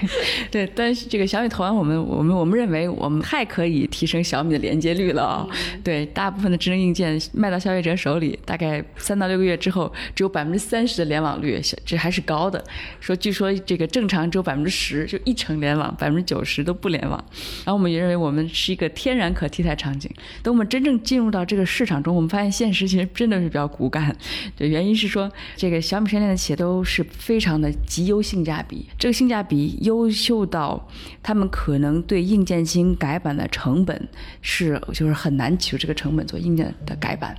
[0.51, 5.47] 对，但是这个小米投完我们，我们我们认为我们太可以提升小米的连接率了啊。
[5.85, 12.65] 对，大部分的智能硬件卖到消费者手里，大概三到六个月之后，只有百分之三十的联网率，这还是高的。
[13.01, 17.23] 说据说这个正常只有百分之十，就一成联网，百分之九十都不联网。
[17.67, 20.11] 然后我们也认为我们是一个天然可替代场景。
[20.43, 24.15] 等我们真真正进入到这个市场中，我们发现现实其实真的是比较骨感。
[24.55, 30.87] 对，原因是说这个小米生态链的企业都是非常的极优性价比，这个性价比优秀到
[31.23, 34.07] 他们可能对硬件进行改版的成本
[34.43, 37.35] 是就是很难取这个成本做硬件的改版。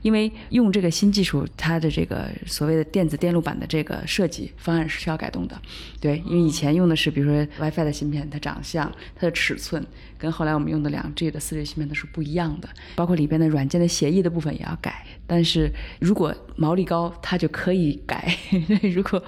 [0.00, 5.60] 因为用这个新技术，它的这个所谓的电子电路板的这个设计方案是需要改动的，
[6.00, 9.84] 对，因为以前用的是比如说 WiFi 的芯片，它长相、它的尺寸
[10.18, 15.06] 跟后来我们用的两 G 的四 G 芯片都是不一样的，包括里边的软件的协议的部分也要改。
[15.26, 18.18] 但是如果毛利高，它就可以改；
[18.92, 19.22] 如果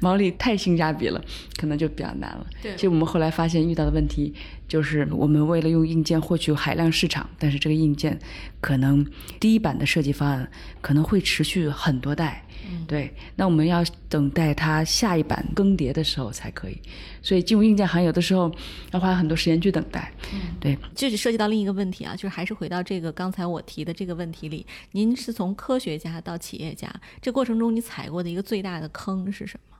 [0.00, 1.22] 毛利太性价比了，
[1.56, 2.46] 可能就比较难了。
[2.60, 4.34] 对其实我们后来发现遇到的问题
[4.66, 8.18] 就是，我们为了用硬件获取海量市场，但是这个硬件
[8.60, 9.06] 可能
[9.38, 10.50] 第一版的设计方案
[10.80, 12.44] 可能会持续很多代。
[12.86, 16.78] 对，那我们要等待它下一版更迭的时候才可以，
[17.22, 18.52] 所以进入硬件行业有的时候
[18.92, 20.12] 要花很多时间去等待。
[20.60, 29.76] 对，这就涉及到另一个问题啊，就是还是回到这个刚才我提的这个问题里，您是从科学家到企业家，这过程中你踩过的一个最大的坑是什么？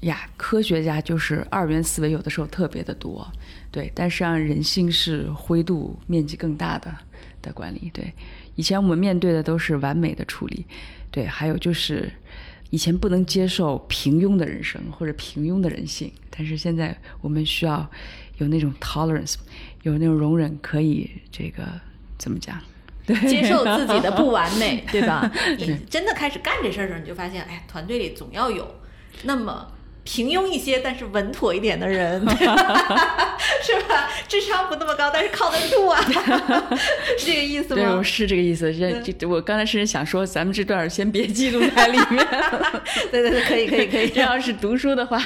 [0.00, 3.24] 呀，科学家就是二元思维，有的时候特别的多，
[3.70, 6.92] 对，但实际上人性是灰度面积更大的
[7.40, 8.12] 的管理，对。
[8.56, 10.66] 以前我们面对的都是完美的处理，
[11.12, 12.10] 对，还有就是
[12.70, 17.88] 以前不能接受平庸的人生或者平庸的人性，但是现在我们需要
[18.38, 19.36] 有那种 tolerance，
[19.82, 21.62] 有那种容忍，可以这个
[22.18, 22.58] 怎么讲？
[23.04, 25.30] 对，接受自己的不完美， 对吧？
[25.58, 28.76] 你真的开始干这事儿的时候，你就发现，哎，团队里总要有
[29.24, 29.70] 那么
[30.04, 32.20] 平庸一些但是稳妥一点的人，
[33.62, 34.08] 是吧？
[34.28, 36.00] 智商不那么高，但是靠得住啊，
[37.18, 38.02] 是这个意思对，吗我？
[38.02, 38.72] 是这个意思。
[38.74, 42.26] 这这，我刚才甚至想说，咱们这段儿先别记录在里面。
[43.12, 44.08] 对对对，可以可以可以。
[44.08, 45.20] 这要是读书的话，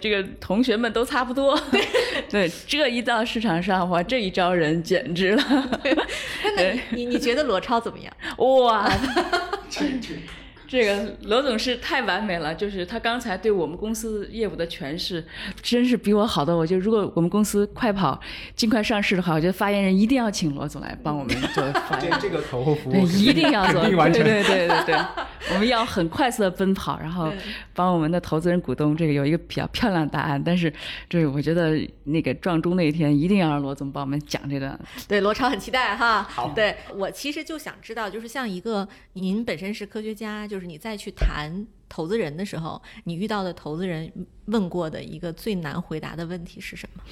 [0.00, 1.58] 这个同学们都差不多。
[2.28, 5.44] 对，这一到市场上，哇，这一招人简直了，
[6.56, 8.12] 那你你你觉得罗超怎么样？
[8.38, 8.90] 哇！
[10.68, 15.24] 这个罗总是太完美了，就是他刚才对我们公司业务的诠释，
[15.62, 16.56] 真是比我好的。
[16.56, 18.20] 我觉得如果我们公司快跑
[18.54, 22.12] 尽快上市的话，我觉得发言人一定要请罗总来帮我们做 发言。
[22.20, 24.22] 这个投后服务对，一定要做，完成。
[24.22, 24.94] 对对对对对，
[25.52, 27.32] 我们要很快速的奔跑，然后
[27.74, 30.42] 帮我们的投资人股东这个有一个比较漂亮的答案。
[30.42, 30.72] 但是，
[31.08, 34.78] 就是我觉得那个撞钟那一天，一定要让罗总帮我们讲这段。
[35.06, 36.22] 对，罗超很期待哈。
[36.22, 44.10] 好对我其实就想知道，就是像一个您本身是科学家，就就是你再去谈投资人的时候，你遇到的投资人
[44.46, 47.02] 问过的一个最难回答的问题是什么？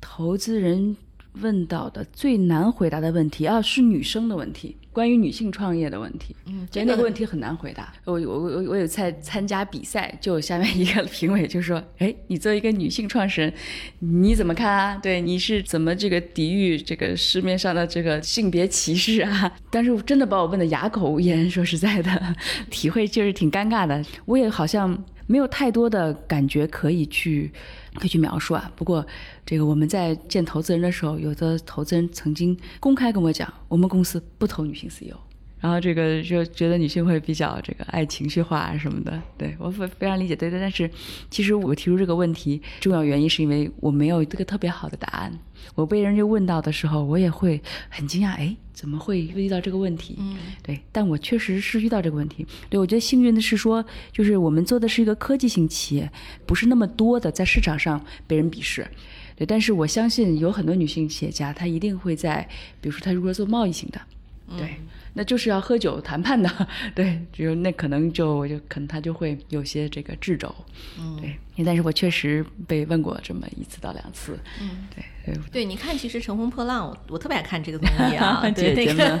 [0.00, 0.96] 投资人
[1.34, 6.34] 问到的最难回答的问题啊，是女生的问题，关于女性创业的问题。
[6.46, 7.92] 嗯，觉得那个问题很难回答。
[8.04, 13.52] 我我我我有在参加比赛，就下面一个评委就说： “哎，你作为一个女性创始人，
[14.00, 14.96] 你怎么看啊？
[15.02, 21.48] 对，你是怎么这个抵御这个市面上的这个性别歧视啊？” 但是真的把我问的哑口无 言。
[21.48, 22.36] 说实在的，
[22.70, 24.04] 体会就是挺尴尬的。
[24.24, 27.50] 我也好像没有太多的感觉可以去
[27.94, 28.70] 可以去描述啊。
[28.76, 29.06] 不过
[29.44, 35.16] 这个我们在见投资人的时候，有的投资人曾经公开跟我讲，我们公司不投女性 CEO。
[35.60, 40.58] 然后这个就觉得女性会比较这个爱情绪化啊什么的，对我非非常理解，对对。
[40.58, 40.90] 但是
[41.30, 45.38] 其实我提出这个问题，重要原因是因为我没有一个特别好的答案。
[45.74, 50.16] 我被人家问到的时候，我也会很惊讶，哎，怎么会遇到这个问题？
[50.18, 52.46] 嗯，对，但我确实是遇到这个问题。
[52.70, 56.10] 对我觉得幸运的是说，就是我们做的是一个科技型企业，
[56.46, 58.86] 不是那么多的在市场上被人鄙视。
[59.36, 62.48] 对，但是我相信有很多女性企业家，她一定会在，
[62.80, 64.00] 比如说她如果做贸易型的，
[64.56, 64.76] 对，
[65.14, 66.50] 那就是要喝酒谈判的，
[66.94, 70.54] 对，只有那可能就我就可能他就会有些这个掣肘，
[70.98, 78.74] 嗯对，但是我确实被问过这么一次到两次，嗯，对，对对，你看，其实《乘风破浪》，我我特别爱看这个综艺啊， 对，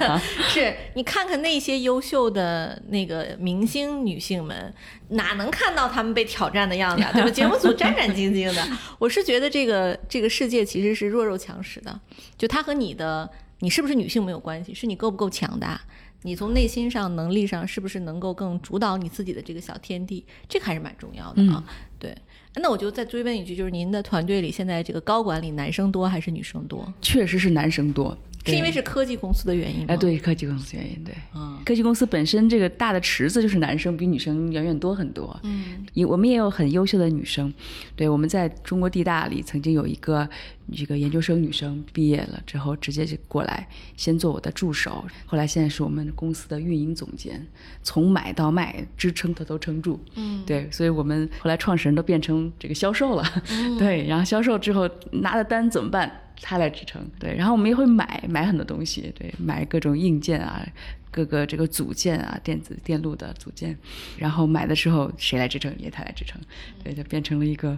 [0.48, 4.72] 是你看看那些优秀的那个明星女性们，
[5.08, 7.10] 哪能看到她们被挑战的样子啊？
[7.12, 7.30] 对吧？
[7.30, 8.66] 节目组战战兢兢的。
[8.98, 12.00] 我是觉得这个这个世界其实是弱肉强食的，
[12.38, 13.28] 就它和你的
[13.60, 15.80] 你是不是女性没有关系，是你够不够强大。
[16.22, 20.22] 你从内心上、能力上，是不是能够更主导你自己的这个小天地？
[20.46, 21.64] 这个还是蛮重要的啊。
[21.98, 22.14] 对，
[22.56, 26.92] 那我就再追问一句，就是您的团队里现在这个高管里，男生多还是女生多？
[27.00, 29.86] 确实是男生多，是因为是科技公司的原因吗？
[29.88, 31.58] 哎，，对科技公司原因，对，嗯。
[31.64, 35.86] 科技公司本身这个大的池子就是男生比女生远远多很多，嗯。
[35.92, 37.52] 也我们也有很优秀的女生，
[37.94, 40.28] 对，我们在中国地大里曾经有一个
[40.74, 47.46] 这个研究生女生毕业了之后，直接就过来先做我的助手，后来现在是我们公司的运营总监，
[47.82, 53.24] 从买到卖支撑她都撑住，嗯，对，所以我们后来创始人都变成这个销售了，
[53.78, 56.10] 对，然后销售之后拿的单怎么办？
[56.42, 60.66] 他来支撑，对，然后我们也会买买很多东西，对，买各种硬件啊，
[61.10, 63.76] 各个这个组件啊，电子电路的组件，
[64.16, 65.74] 然后买的时候谁来支撑？
[65.78, 66.40] 也他来支撑，
[66.82, 67.76] 对，就变成了一个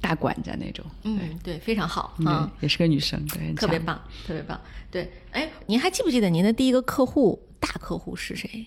[0.00, 4.60] 大管家那种，嗯，对，非常好对啊，，也是个女生，对，特别棒，特别棒。
[4.90, 8.66] 对，哎，您还记不记得您的第一个客户大客户是谁？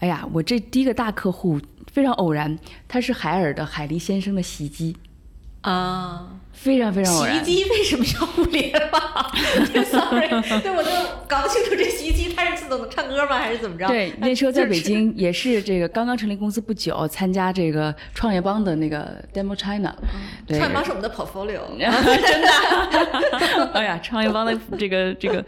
[0.00, 1.60] 哎呀，我这第一个大客户
[1.92, 4.96] 非常偶然，他是海尔的海狸先生的洗衣机，
[5.60, 7.44] 啊，非常非常偶然。
[7.44, 9.02] 洗衣机为什么要物联网
[9.84, 10.28] ？Sorry，
[10.60, 10.90] 对我都
[11.26, 13.86] 搞不清楚这洗衣机它是自动的唱歌吗，还是怎么着？
[13.88, 19.94] 对，那时候在北京 也是这个刚刚成立公司不久，参加这个创业邦的那个 Demo China。
[20.46, 22.48] 对，创业邦是我们的 portfolio， 真的。
[23.74, 25.44] 哎呀，创业邦的这个这个，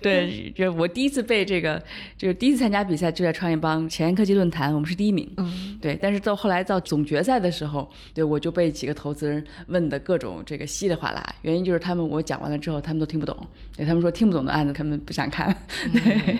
[0.00, 1.82] 对，就我第一次被这个，
[2.16, 5.30] 就是第一次参加比赛就在创业邦前沿科技论坛，我们是第一名。
[5.36, 5.98] 嗯，对。
[6.00, 13.36] 但是到后来到总决赛的时候，对我就被几个投资人问的各种这个稀里哗啦，原因就是他们我讲完了之后，他们都听不懂，
[13.76, 15.54] 对他们说听不懂的案子他们不想看，
[15.92, 16.38] 对，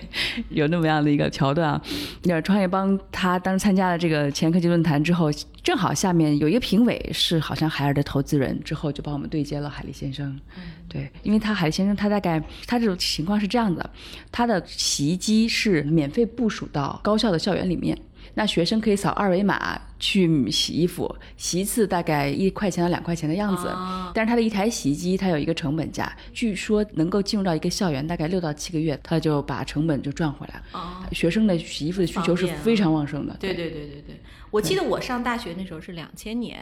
[0.49, 1.81] 有那么样的一个桥段啊。
[2.23, 5.29] 那创业邦他当时参加了这个前科技论坛之后，
[5.63, 10.39] 正好下面有一个评委是好像海尔的投资人，之后就帮我们对接了海利先生。
[10.87, 13.89] 对，因为他海利先生他大概他这种情况是这样的，
[14.31, 17.97] 他的洗衣机是免费部署到高校的校园里面。
[18.37, 23.73] 那学生可以扫二维码去洗衣服，洗一次大概一块钱到两块钱的样子。
[24.13, 31.09] 但是它的一台洗衣机它有一个成本价，据说能够进入到一个校园大概六到七个月，它就把成本就赚回来了。
[31.11, 33.35] 学生的洗衣服的需求是非常旺盛的。
[33.39, 34.21] 对对对对对，
[34.51, 36.59] 我记得我上大学那时候是两千年，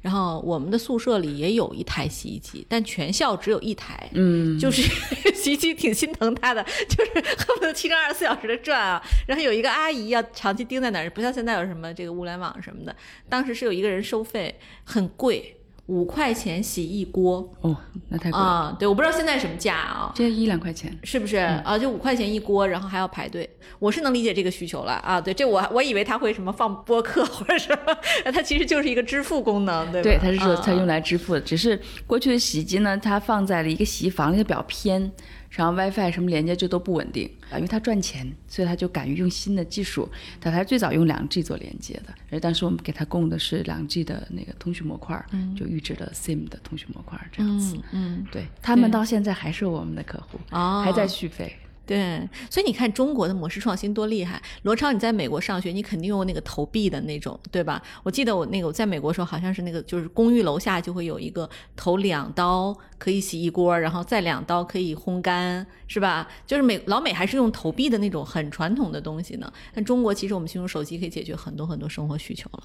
[0.00, 4.08] 然后我们的宿舍里也有一台洗衣机，但全校只有一台。
[4.14, 4.82] 嗯，就是
[5.34, 9.02] 洗衣机挺心疼它的，就是 恨不得七乘二十四小时的转啊。
[9.26, 11.10] 然后有一个阿姨要长期盯在那儿。
[11.10, 12.96] 不像现在有什么这个物联网什么的，
[13.28, 15.56] 当时是有一个人收费很贵，
[15.86, 17.76] 五块钱洗一锅哦，
[18.08, 18.74] 那太贵啊！
[18.78, 20.12] 对，我不知道现在什么价啊？
[20.16, 21.76] 现在一两块钱，是不是啊？
[21.78, 25.20] 就五块钱一锅，然后还要排队，我是能理解这个需求了啊！
[25.20, 27.94] 对，这我我以为他会什么放播客 或者什么，
[28.32, 30.02] 它其实就是一个支付功能，对吧？
[30.02, 35.12] 对，它是说它用来支付的，只是过去的洗衣机呢，它放在了一个洗衣房里的比较偏。
[35.54, 40.08] 然后 WiFi 什么连接就都不稳定啊，因为它赚钱，所以他就敢于用新的技术。
[40.40, 45.24] 他还最早用两 G 做连接的，而当时我们给他供的是两 G 的那个通讯模块，
[45.56, 47.78] 就预制的 SIM 的通讯模块这样子。
[47.92, 50.38] 嗯，对他们到现在还是我们的客户，
[50.82, 51.56] 还在续费。
[51.86, 54.40] 对，所以你看中国的模式创新多厉害。
[54.62, 57.82] 罗超，你在美国上学，你肯定用那个投币的那种，对吧？
[58.02, 66.26] 我记得我那个我在美国时候，好像是那个就是公寓楼下就会有一个投两刀可以洗一锅，然后再两刀可以烘干，是吧？
[66.46, 69.52] 就是美老美还是用投币的那种很传统的东西呢。
[69.74, 72.64] 但中国其实我们用手机可以解决很多很多生活需求了。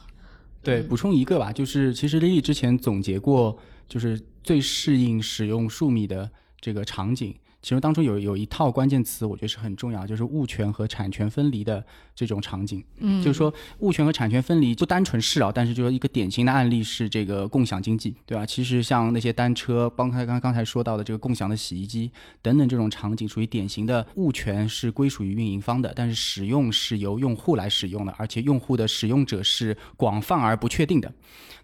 [0.64, 3.58] 对，补充一个吧，就是其实 Lily 之前总结过，
[3.90, 7.36] 就是最适应使用数米的这个场景。
[7.62, 11.86] 其中当中有有一套关键词，我觉得是很重要，就是物权和产权分离的
[12.26, 12.84] 这种场景。
[12.98, 18.46] 嗯，就是说物权和产权分离不单纯是啊，但是就是一个典型的案例是这个共享经济，对吧？
[18.46, 22.12] 其实像那些单车，刚才刚刚才说到的这个共享的洗衣机
[22.42, 31.12] 等等这种场景，属于典型的物权是归属于运营方的，但是使用是由用户来使用的，而且用户的使用者是广泛而不确定的。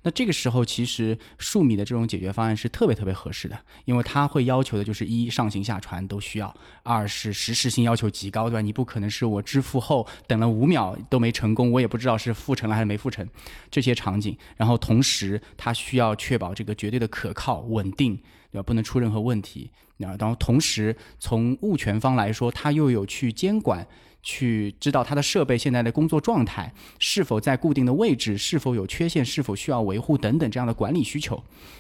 [0.03, 8.61] 那这个时候，其实数米的这种解决方案是特别特别合适的，因为它会要求的就是一上行下传都需要，二是实时性要求极高，对吧？
[8.61, 13.27] 你不可能是我支付后等了五秒都没成功，我也不知道是付成了还是没付成
[13.69, 14.37] 这些场景。
[14.57, 18.15] 然后同时，它需要确保这个绝对的可靠、稳定，
[18.51, 18.63] 对吧？
[18.63, 19.69] 不能出任何问题。
[19.97, 23.87] 然后同时，从物权方来说，它又有去监管。
[24.25, 31.35] 去知道它的设备现在的工作状态是否在固定的位置，是否有缺陷，是否需要维护等等这样的管理需求，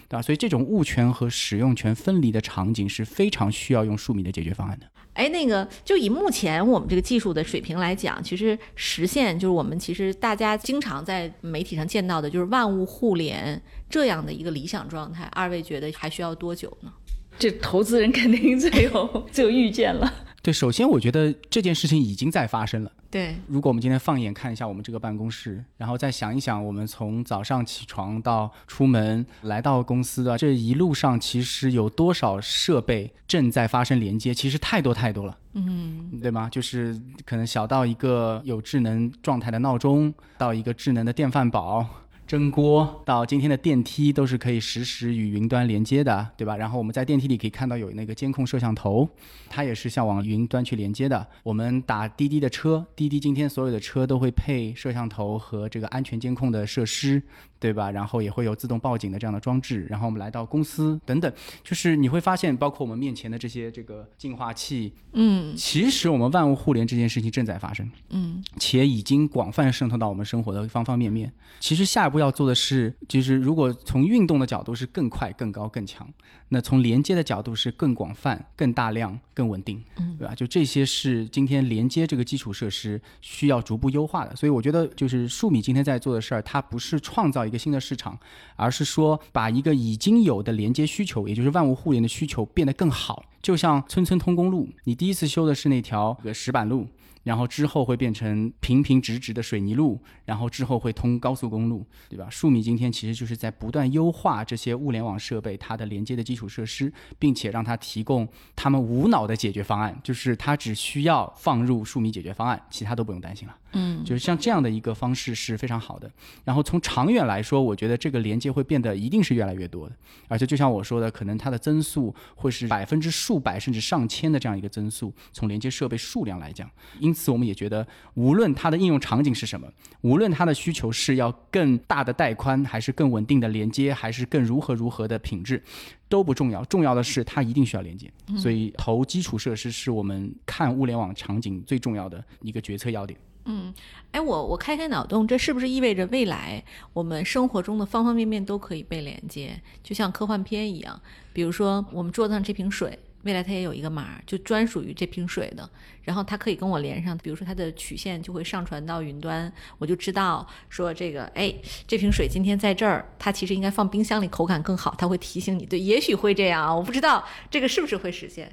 [0.07, 0.21] 对吧？
[0.21, 4.85] 所以这种物权和使用权分离的场景是非常需要用数米的解决方案的。
[5.13, 15.23] 哎，那个就以目前我们这个技术的水平来讲，其实实现就是我们其实大家经常在媒体上见到的，就是万物互联这样的一个理想状态。
[15.31, 16.93] 二位觉得还需要多久呢？
[17.37, 20.13] 这投资人肯定最有最有预见了。
[20.41, 22.91] 对，首先我觉得这件事情已经在发生了。
[23.09, 34.33] 对，如果我们今天放眼看一下我们这个办公室，然后再想一想，我们从早上起床到出门来到公司的这一路上，其实有多少设备正在发生连接？
[34.33, 35.35] 其实太多太多了。
[35.53, 36.47] 嗯，对吗？
[36.51, 41.83] 就是可能小到一个有智能状态的闹钟，到一个智能的电饭煲。
[42.27, 46.57] 蒸锅到今天的电梯都是可以实时与云端连接的，对吧？
[46.57, 49.07] 然后我们在电梯里可以看到有那个监控摄像头，
[49.47, 51.27] 它也是向往云端去连接的。
[51.43, 57.21] 我们打滴滴的车，滴滴今天所有的车都会配摄像头和这个安全监控的设施。
[57.59, 57.91] 对吧？
[57.91, 59.85] 然后也会有自动报警的这样的装置。
[59.89, 61.31] 然后我们来到公司等等，
[61.63, 71.31] 就是你会发现，包括我们面前的这些这个净化器，嗯，其实我们万物互联这件事情正在发生，嗯，且已经广泛渗透到我们生活的方方面面。
[71.59, 72.15] 其实下一步。
[72.25, 76.11] 要做的是，就是如果从运动的角度是更快、更高、更强，
[76.49, 80.35] 那从连接的角度是更广泛、更大量、更稳定，嗯对吧？
[80.35, 84.35] 就这些是今天连接这个基础设施需要逐步优化的。
[84.35, 88.17] 所以我觉得，就是数米今天在做的事儿，它不是创造一个新的市场，
[88.55, 93.25] 而是说把一个已经有的连接需求，也就是万物互联的需求变得更好。
[93.41, 96.87] 就像村村通公路，你第一次修的是那条呃石板路。
[97.25, 102.29] 然后之后会变成平平直直的水泥路，然后之后会通高速公路，对吧？
[102.29, 113.57] 数米今天其实就是在不断优化这些物联网设备它的连接的基础设施，并且让它提供他们无脑的解决方案，就是它只需要放入数米解决方案，其他都不用担心了。
[113.75, 116.09] 嗯，就是像这样的一个方式是非常好的。
[116.43, 119.95] 然后从长远来说，我觉得这个连接会变得一定是越来越多的，
[120.27, 125.13] 而且就像我说的，可能它的增速会是百分之数百甚至上千的这样一个增速。
[125.31, 126.69] 从连接设备数量来讲，
[126.99, 129.67] 因此我们也觉得，无论它的应用场景是什么，
[130.01, 135.61] 无论它的需求是要更大的带宽，还是更稳定的连接，还是更如何如何的品质。
[136.07, 143.19] 都不重要，重要的是它一定需要连接，所以投基础设施是我们看物联网场景最重要的一个决策要点。
[143.45, 143.73] 嗯
[144.11, 150.99] 哎，我我开开脑洞，这是不是意味着未来我们生活中的方方面面都可以被连接，就像科幻片一样？
[151.31, 155.69] 比如说我们桌子上这瓶水，未来它也有一个码，就专属于这瓶水的，
[156.01, 161.53] 然后它可以跟我连上，比如说它的曲线就会上传到云端，我就知道说这个，哎，
[161.85, 165.65] 这瓶水今天在这儿，它其实应该放冰箱里，口感更好，它会提醒你。
[165.65, 168.51] 对，也许会这样啊，我不知道这个是不是会实现。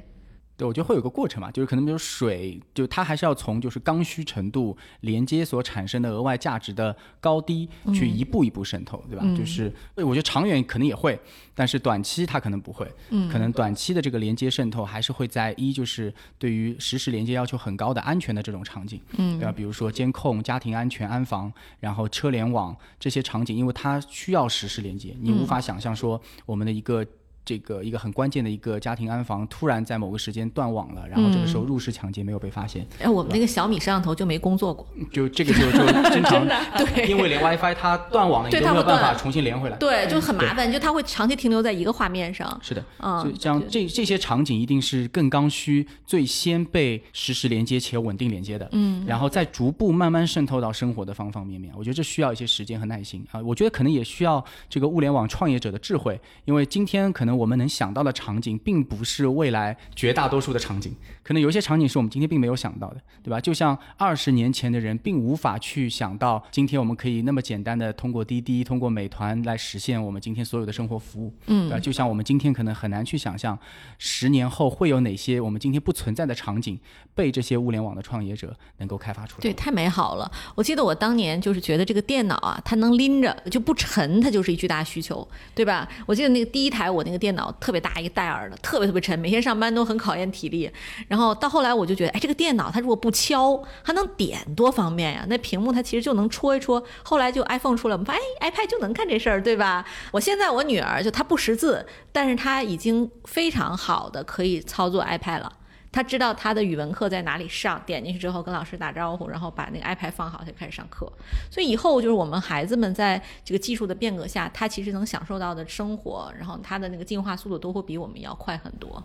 [0.63, 9.25] 对，我觉得会有个过程嘛，就是可能比如水，就它还是要从就是刚需程度连接所产生的额外价值的高低去一步一步渗透，对吧？
[9.37, 11.19] 就是我觉得长远可能也会，
[11.53, 19.51] 但是短期它可能不会，嗯，可能短期的这个连接渗透还是会在一就是对于实时连接要求很高的安全的这种场景，嗯，对吧？
[19.51, 27.05] 比如说监控、家庭安全、安防，然后车联网这些场景，因为它需要实时连接，你无法想象说我们的一个。
[27.45, 36.47] 这个一个很关键的一个家庭安防突然在某个时间断网了，然后这个时候入室抢劫没有被发现，哎，我们那个小米摄像头就没工作过，就这个就就经常
[36.78, 37.07] 对。
[37.09, 39.76] 因为连 WiFi 它断网了，你对都没有办法重新连回来。
[39.76, 42.59] 对，就很麻烦，就它会长期停留在一个画面上。
[42.62, 51.72] 是的，嗯这样这这些场景一定是更刚需、最先被实时连接且稳定连接的，嗯，然后再逐步慢慢渗透到生活的方方面面。
[51.76, 53.24] 我觉得这需要一些时间和耐心。
[53.32, 63.41] 啊，我觉得可能也需要这个物联网创业者的智慧，因为今天可能我们能想到的场景，并不是未来绝大多数的场景，可能有一些场景是我们今天并没有想到的，对吧？
[63.41, 71.80] 就像二十年前的人并无法去想到，今天我们可以那么简单的通过滴滴、通过美团来实现我们今天所有的生活服务，嗯，对吧？
[71.80, 73.59] 就像我们今天可能很难去想象，
[73.99, 76.78] 十年后会有哪些我们今天不存在的场景
[77.14, 79.43] 被这些物联网的创业者能够开发出来。
[79.43, 80.30] 对，太美好了！
[80.55, 85.89] 我记得我当年就是觉得这个电脑啊，它能拎着就不沉，它就是一巨大需求，对吧？
[86.07, 90.68] 我记得那个第一台我那个电脑特别大一个戴尔的，特别特别沉，每天上班都很考验体力。
[91.07, 95.25] 然后到后来我就觉得，哎，这个电脑它如果不敲，还能点多方便呀！
[95.29, 96.83] 那屏幕它其实就能戳一戳。
[97.05, 99.87] 后来就 iPhone 出来，我们发现哎，iPad 就能干这事儿，对吧？
[100.11, 105.53] 我现在我女儿就她不识字，但是她已经非常好的可以操作 iPad 了。
[105.93, 111.07] 他知道他的语文课在哪里上，点进去之后跟老师打招呼，然后把那个 iPad 放好，他就开始上课。
[111.51, 119.05] 所以以后就是我们孩子们在这个技术的变革下，他其实能享受到的生活，然后他的那个进化速度都会比我们要快很多。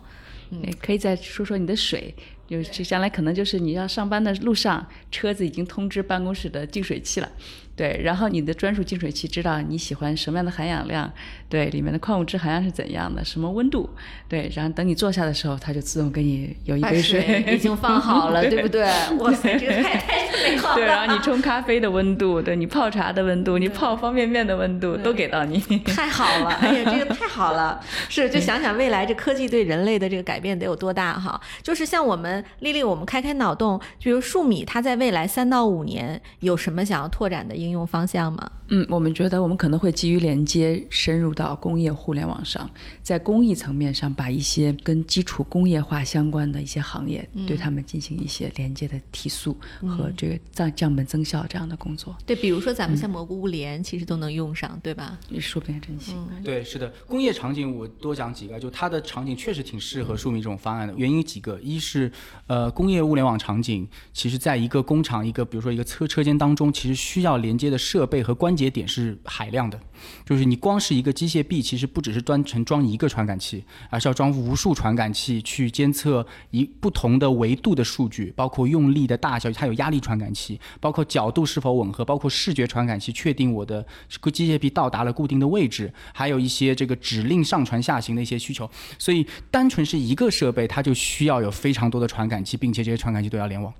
[0.50, 2.14] 嗯可以再说说你的水，
[2.46, 7.30] 就是将来可能就是你要上班的路上，车子已经通知办公室的净水器了，
[7.78, 11.08] 对，然后你的专属净水器知道你喜欢什么样的含氧量，
[11.48, 13.88] 对，里面的矿物质含量是怎样的，什么温度，
[14.26, 18.82] 对，然后等你坐下的时候，它就自动给你有一把杯水已经放好了，对不对？
[19.20, 20.74] 哇塞，这个太太美好了。
[20.74, 25.60] 对，然后你冲咖啡的温度，对你泡茶的温度，你泡方便面的温度都给到你。
[25.86, 27.80] 太好了，哎呀，这个太好了。
[28.08, 31.40] 是，就想想未来这科技对人类的这个改变得有多大哈。
[31.62, 38.50] 就是像我们丽丽，我们开开脑洞，比如数米，它在未来三到五年有什么想要拓展的应应用方向吗？
[38.68, 42.68] 嗯，我们觉得我们可能会基于连接深入到工业互联网上，
[43.02, 55.18] 在工艺层面上把一些跟基础工业化相关的一些行业，对他们进行一些连接的提速和这个降降本增效这样的工作，对，比如说咱们像蘑菇物联，其实都能用上，对吧？
[55.40, 56.14] 说不定还真行。
[56.44, 60.94] 对，是的，工业场景我多讲几个，就它的场景确实挺适合数米这种方案的。
[60.96, 62.10] 原因几个，一是
[62.46, 69.80] 呃工业物联网场景，其实在一个工厂一个比如说一个车车间当中，其实需要连接的设备和关节点是海量的，
[70.26, 83.86] 就是你光是一个机械臂，其实不只是专程装一个传感器，而是要装无数传感器去监测一不同的维度的数据，包括用力的大小，它有压力传感器，包括角度是否吻合，包括视觉传感器确定我的
[84.20, 88.68] 个机械臂到达了固定的位置，还有一些这个指令上传下行的一些需求。
[88.98, 93.72] 所以单纯是一个设备，它就需要有非常多的传感器，并且这些传感器都要联网。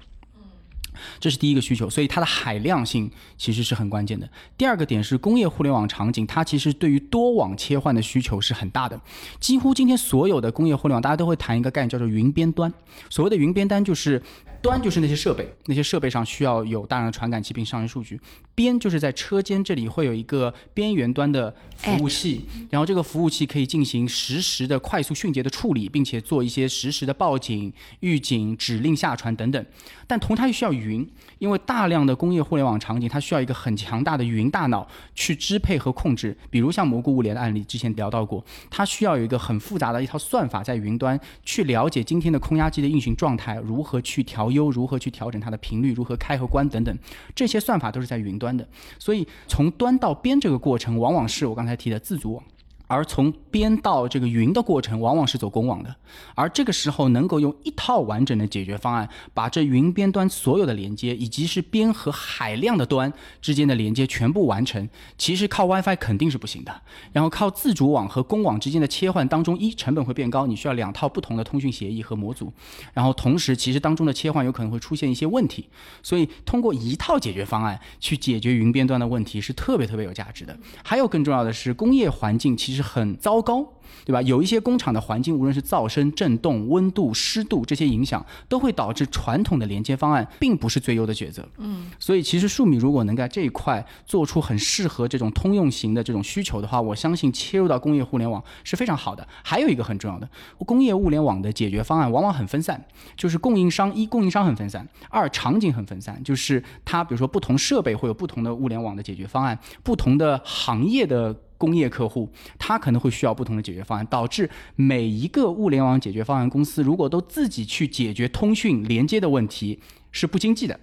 [1.19, 4.29] 这是第一个需求，所以它的海量性其实是很关键的。
[4.57, 9.01] 第二个点是工业互联网场景，它其实对于多网切换的需求是很大的。
[9.41, 12.73] 几乎今天所有的工业互联网，大家都会谈一个概念叫做云边端。
[13.11, 14.23] 所谓的云边端就是
[14.63, 18.21] 端就是那些设备，那些设备上需要有大量的传感器并上传数据。
[18.55, 29.65] 边就是在车间这里会有一个边缘端的服务器，然后这个服务器可以进行实时的快速迅捷的处理，并且做一些实时的报警、预警、指令下传等等。
[30.09, 31.09] 但同它又需要云，云
[31.39, 36.37] 因为大量的工业互联网场景，它需要一个很强大的云大脑去支配和控制。
[36.51, 46.99] 比如像蘑菇物联的案例，之前聊到过，它需要有一个很复杂的一套算法在云端去了解今天的空压机的运行状态，如何去调优，如何去调整它的频率，如何开和关等等，
[47.37, 48.49] 这些算法都是在云端。
[48.57, 48.67] 的，
[48.99, 52.43] 所以从端到边这个过程，往往是我刚才提的自组网。
[52.89, 55.95] 而从边到这个云的过程，往往是走公网的。
[56.35, 63.13] 而这个时候，能够用一套完整的解决方案，把这云边端所有的连接，以及是边和海量的端
[63.43, 66.83] 之间的连接全部完成，其实靠 WiFi 肯定是不行的。
[67.13, 72.51] 然后靠自主网和公网之间的切换当中，一成本会变高，你需要两套不同的通讯协议和模组。
[72.95, 75.69] 然后同时，其实当中的切换有可能会出现一些问题。
[76.03, 80.59] 所以，通过一套解决方案去解决云边端的问题，是特别特别有价值的。
[80.83, 82.78] 还有更重要的是，工业环境其实。
[82.79, 83.67] 是很糟糕，
[84.05, 84.21] 对吧？
[84.23, 91.47] 有一些工厂的环境，无论是噪声、震动、温度、湿度这些影响，都会导致传统的连接方案并不是最优的选择。
[91.59, 99.27] 嗯，所以其实数米如果能在这一块做出很适合这种通用型的这种需求的话，我相信切入到工业互联网是非常好的。
[99.43, 100.29] 还有一个很重要的，
[100.59, 102.83] 工业物联网的解决方案往往很分散，
[103.17, 111.35] 就是供应商一供应商很分散，二场景很分散，就是它比如说不同设备会有不同的物联网的解决方案，不同的行业的。
[111.59, 119.81] 工业客户，他可能会需要不同的解决方案，导致每一个物联网解决方案公司如果都自己去解决通讯连接的问题，
[120.13, 120.79] 是不经济的。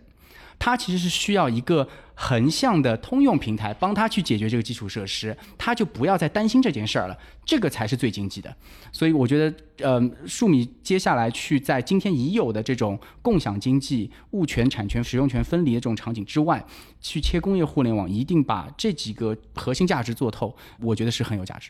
[0.57, 8.55] 它其实是需要一个横向的通用平台帮他去解决这个基础设施，他就不要再担心这件事儿了，这个才是最经济的。
[8.89, 9.53] 所以我觉得，
[9.85, 16.65] 呃，数米接下来去在今天已有的这种共享经济、物权、产权、使用权分离的这种场景之外，
[17.01, 21.69] 去切工业互联网，一定把这几个核心价值做透，我觉得是很有价值。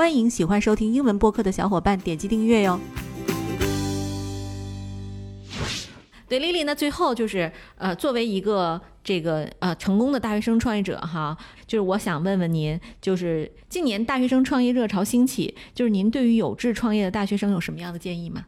[0.00, 2.80] 欢迎喜欢收听英文播客的小伙伴点击订阅哟。
[6.26, 11.36] 对丽丽那，最后就是呃，作为一个这个呃成功的大学生创业者哈，
[11.66, 18.46] 就是我想问问您，就是近年大学生创业热潮兴起，就是您对于有志创业的大学生有什么样的建议吗？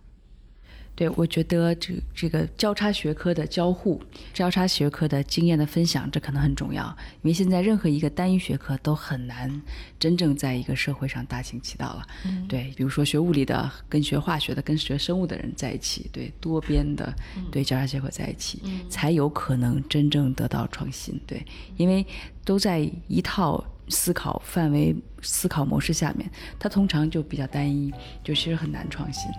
[0.94, 4.00] 对，我觉得这这个交叉学科的交互、
[4.34, 6.84] 交叉学科的经验的分享，这可能很重要。
[7.22, 9.50] 因为现在任何一个单一学科都很难
[9.98, 12.06] 真正在一个社会上大行其道了。
[12.48, 17.12] 对，比如说学物理的跟学化学的跟学生物的人在一起，对多边的
[17.50, 21.18] 对交叉学科在一起，才有可能真正得到创新。
[21.26, 21.44] 对，
[21.76, 22.06] 因为
[22.44, 23.64] 都在一套。
[23.88, 29.30] 思考范围、思考模式下面，它通常就比较单一，就其实很难创新。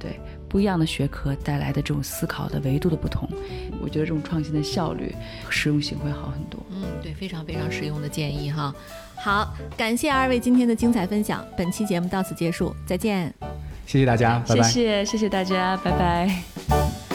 [0.00, 0.18] 对
[0.50, 3.28] 不一样的学科带来的这种思考的维度的不同，
[3.80, 5.14] 我觉得这种创新的效率、
[5.48, 6.60] 实用性会好很多。
[6.70, 8.74] 嗯，对，非常非常实用的建议哈。
[9.16, 13.32] 好，感谢二位今天的精彩分享，本期节目到此结束，再见。
[13.86, 14.62] 谢谢大家，拜拜。
[14.62, 17.09] 谢谢，谢谢大家，拜拜。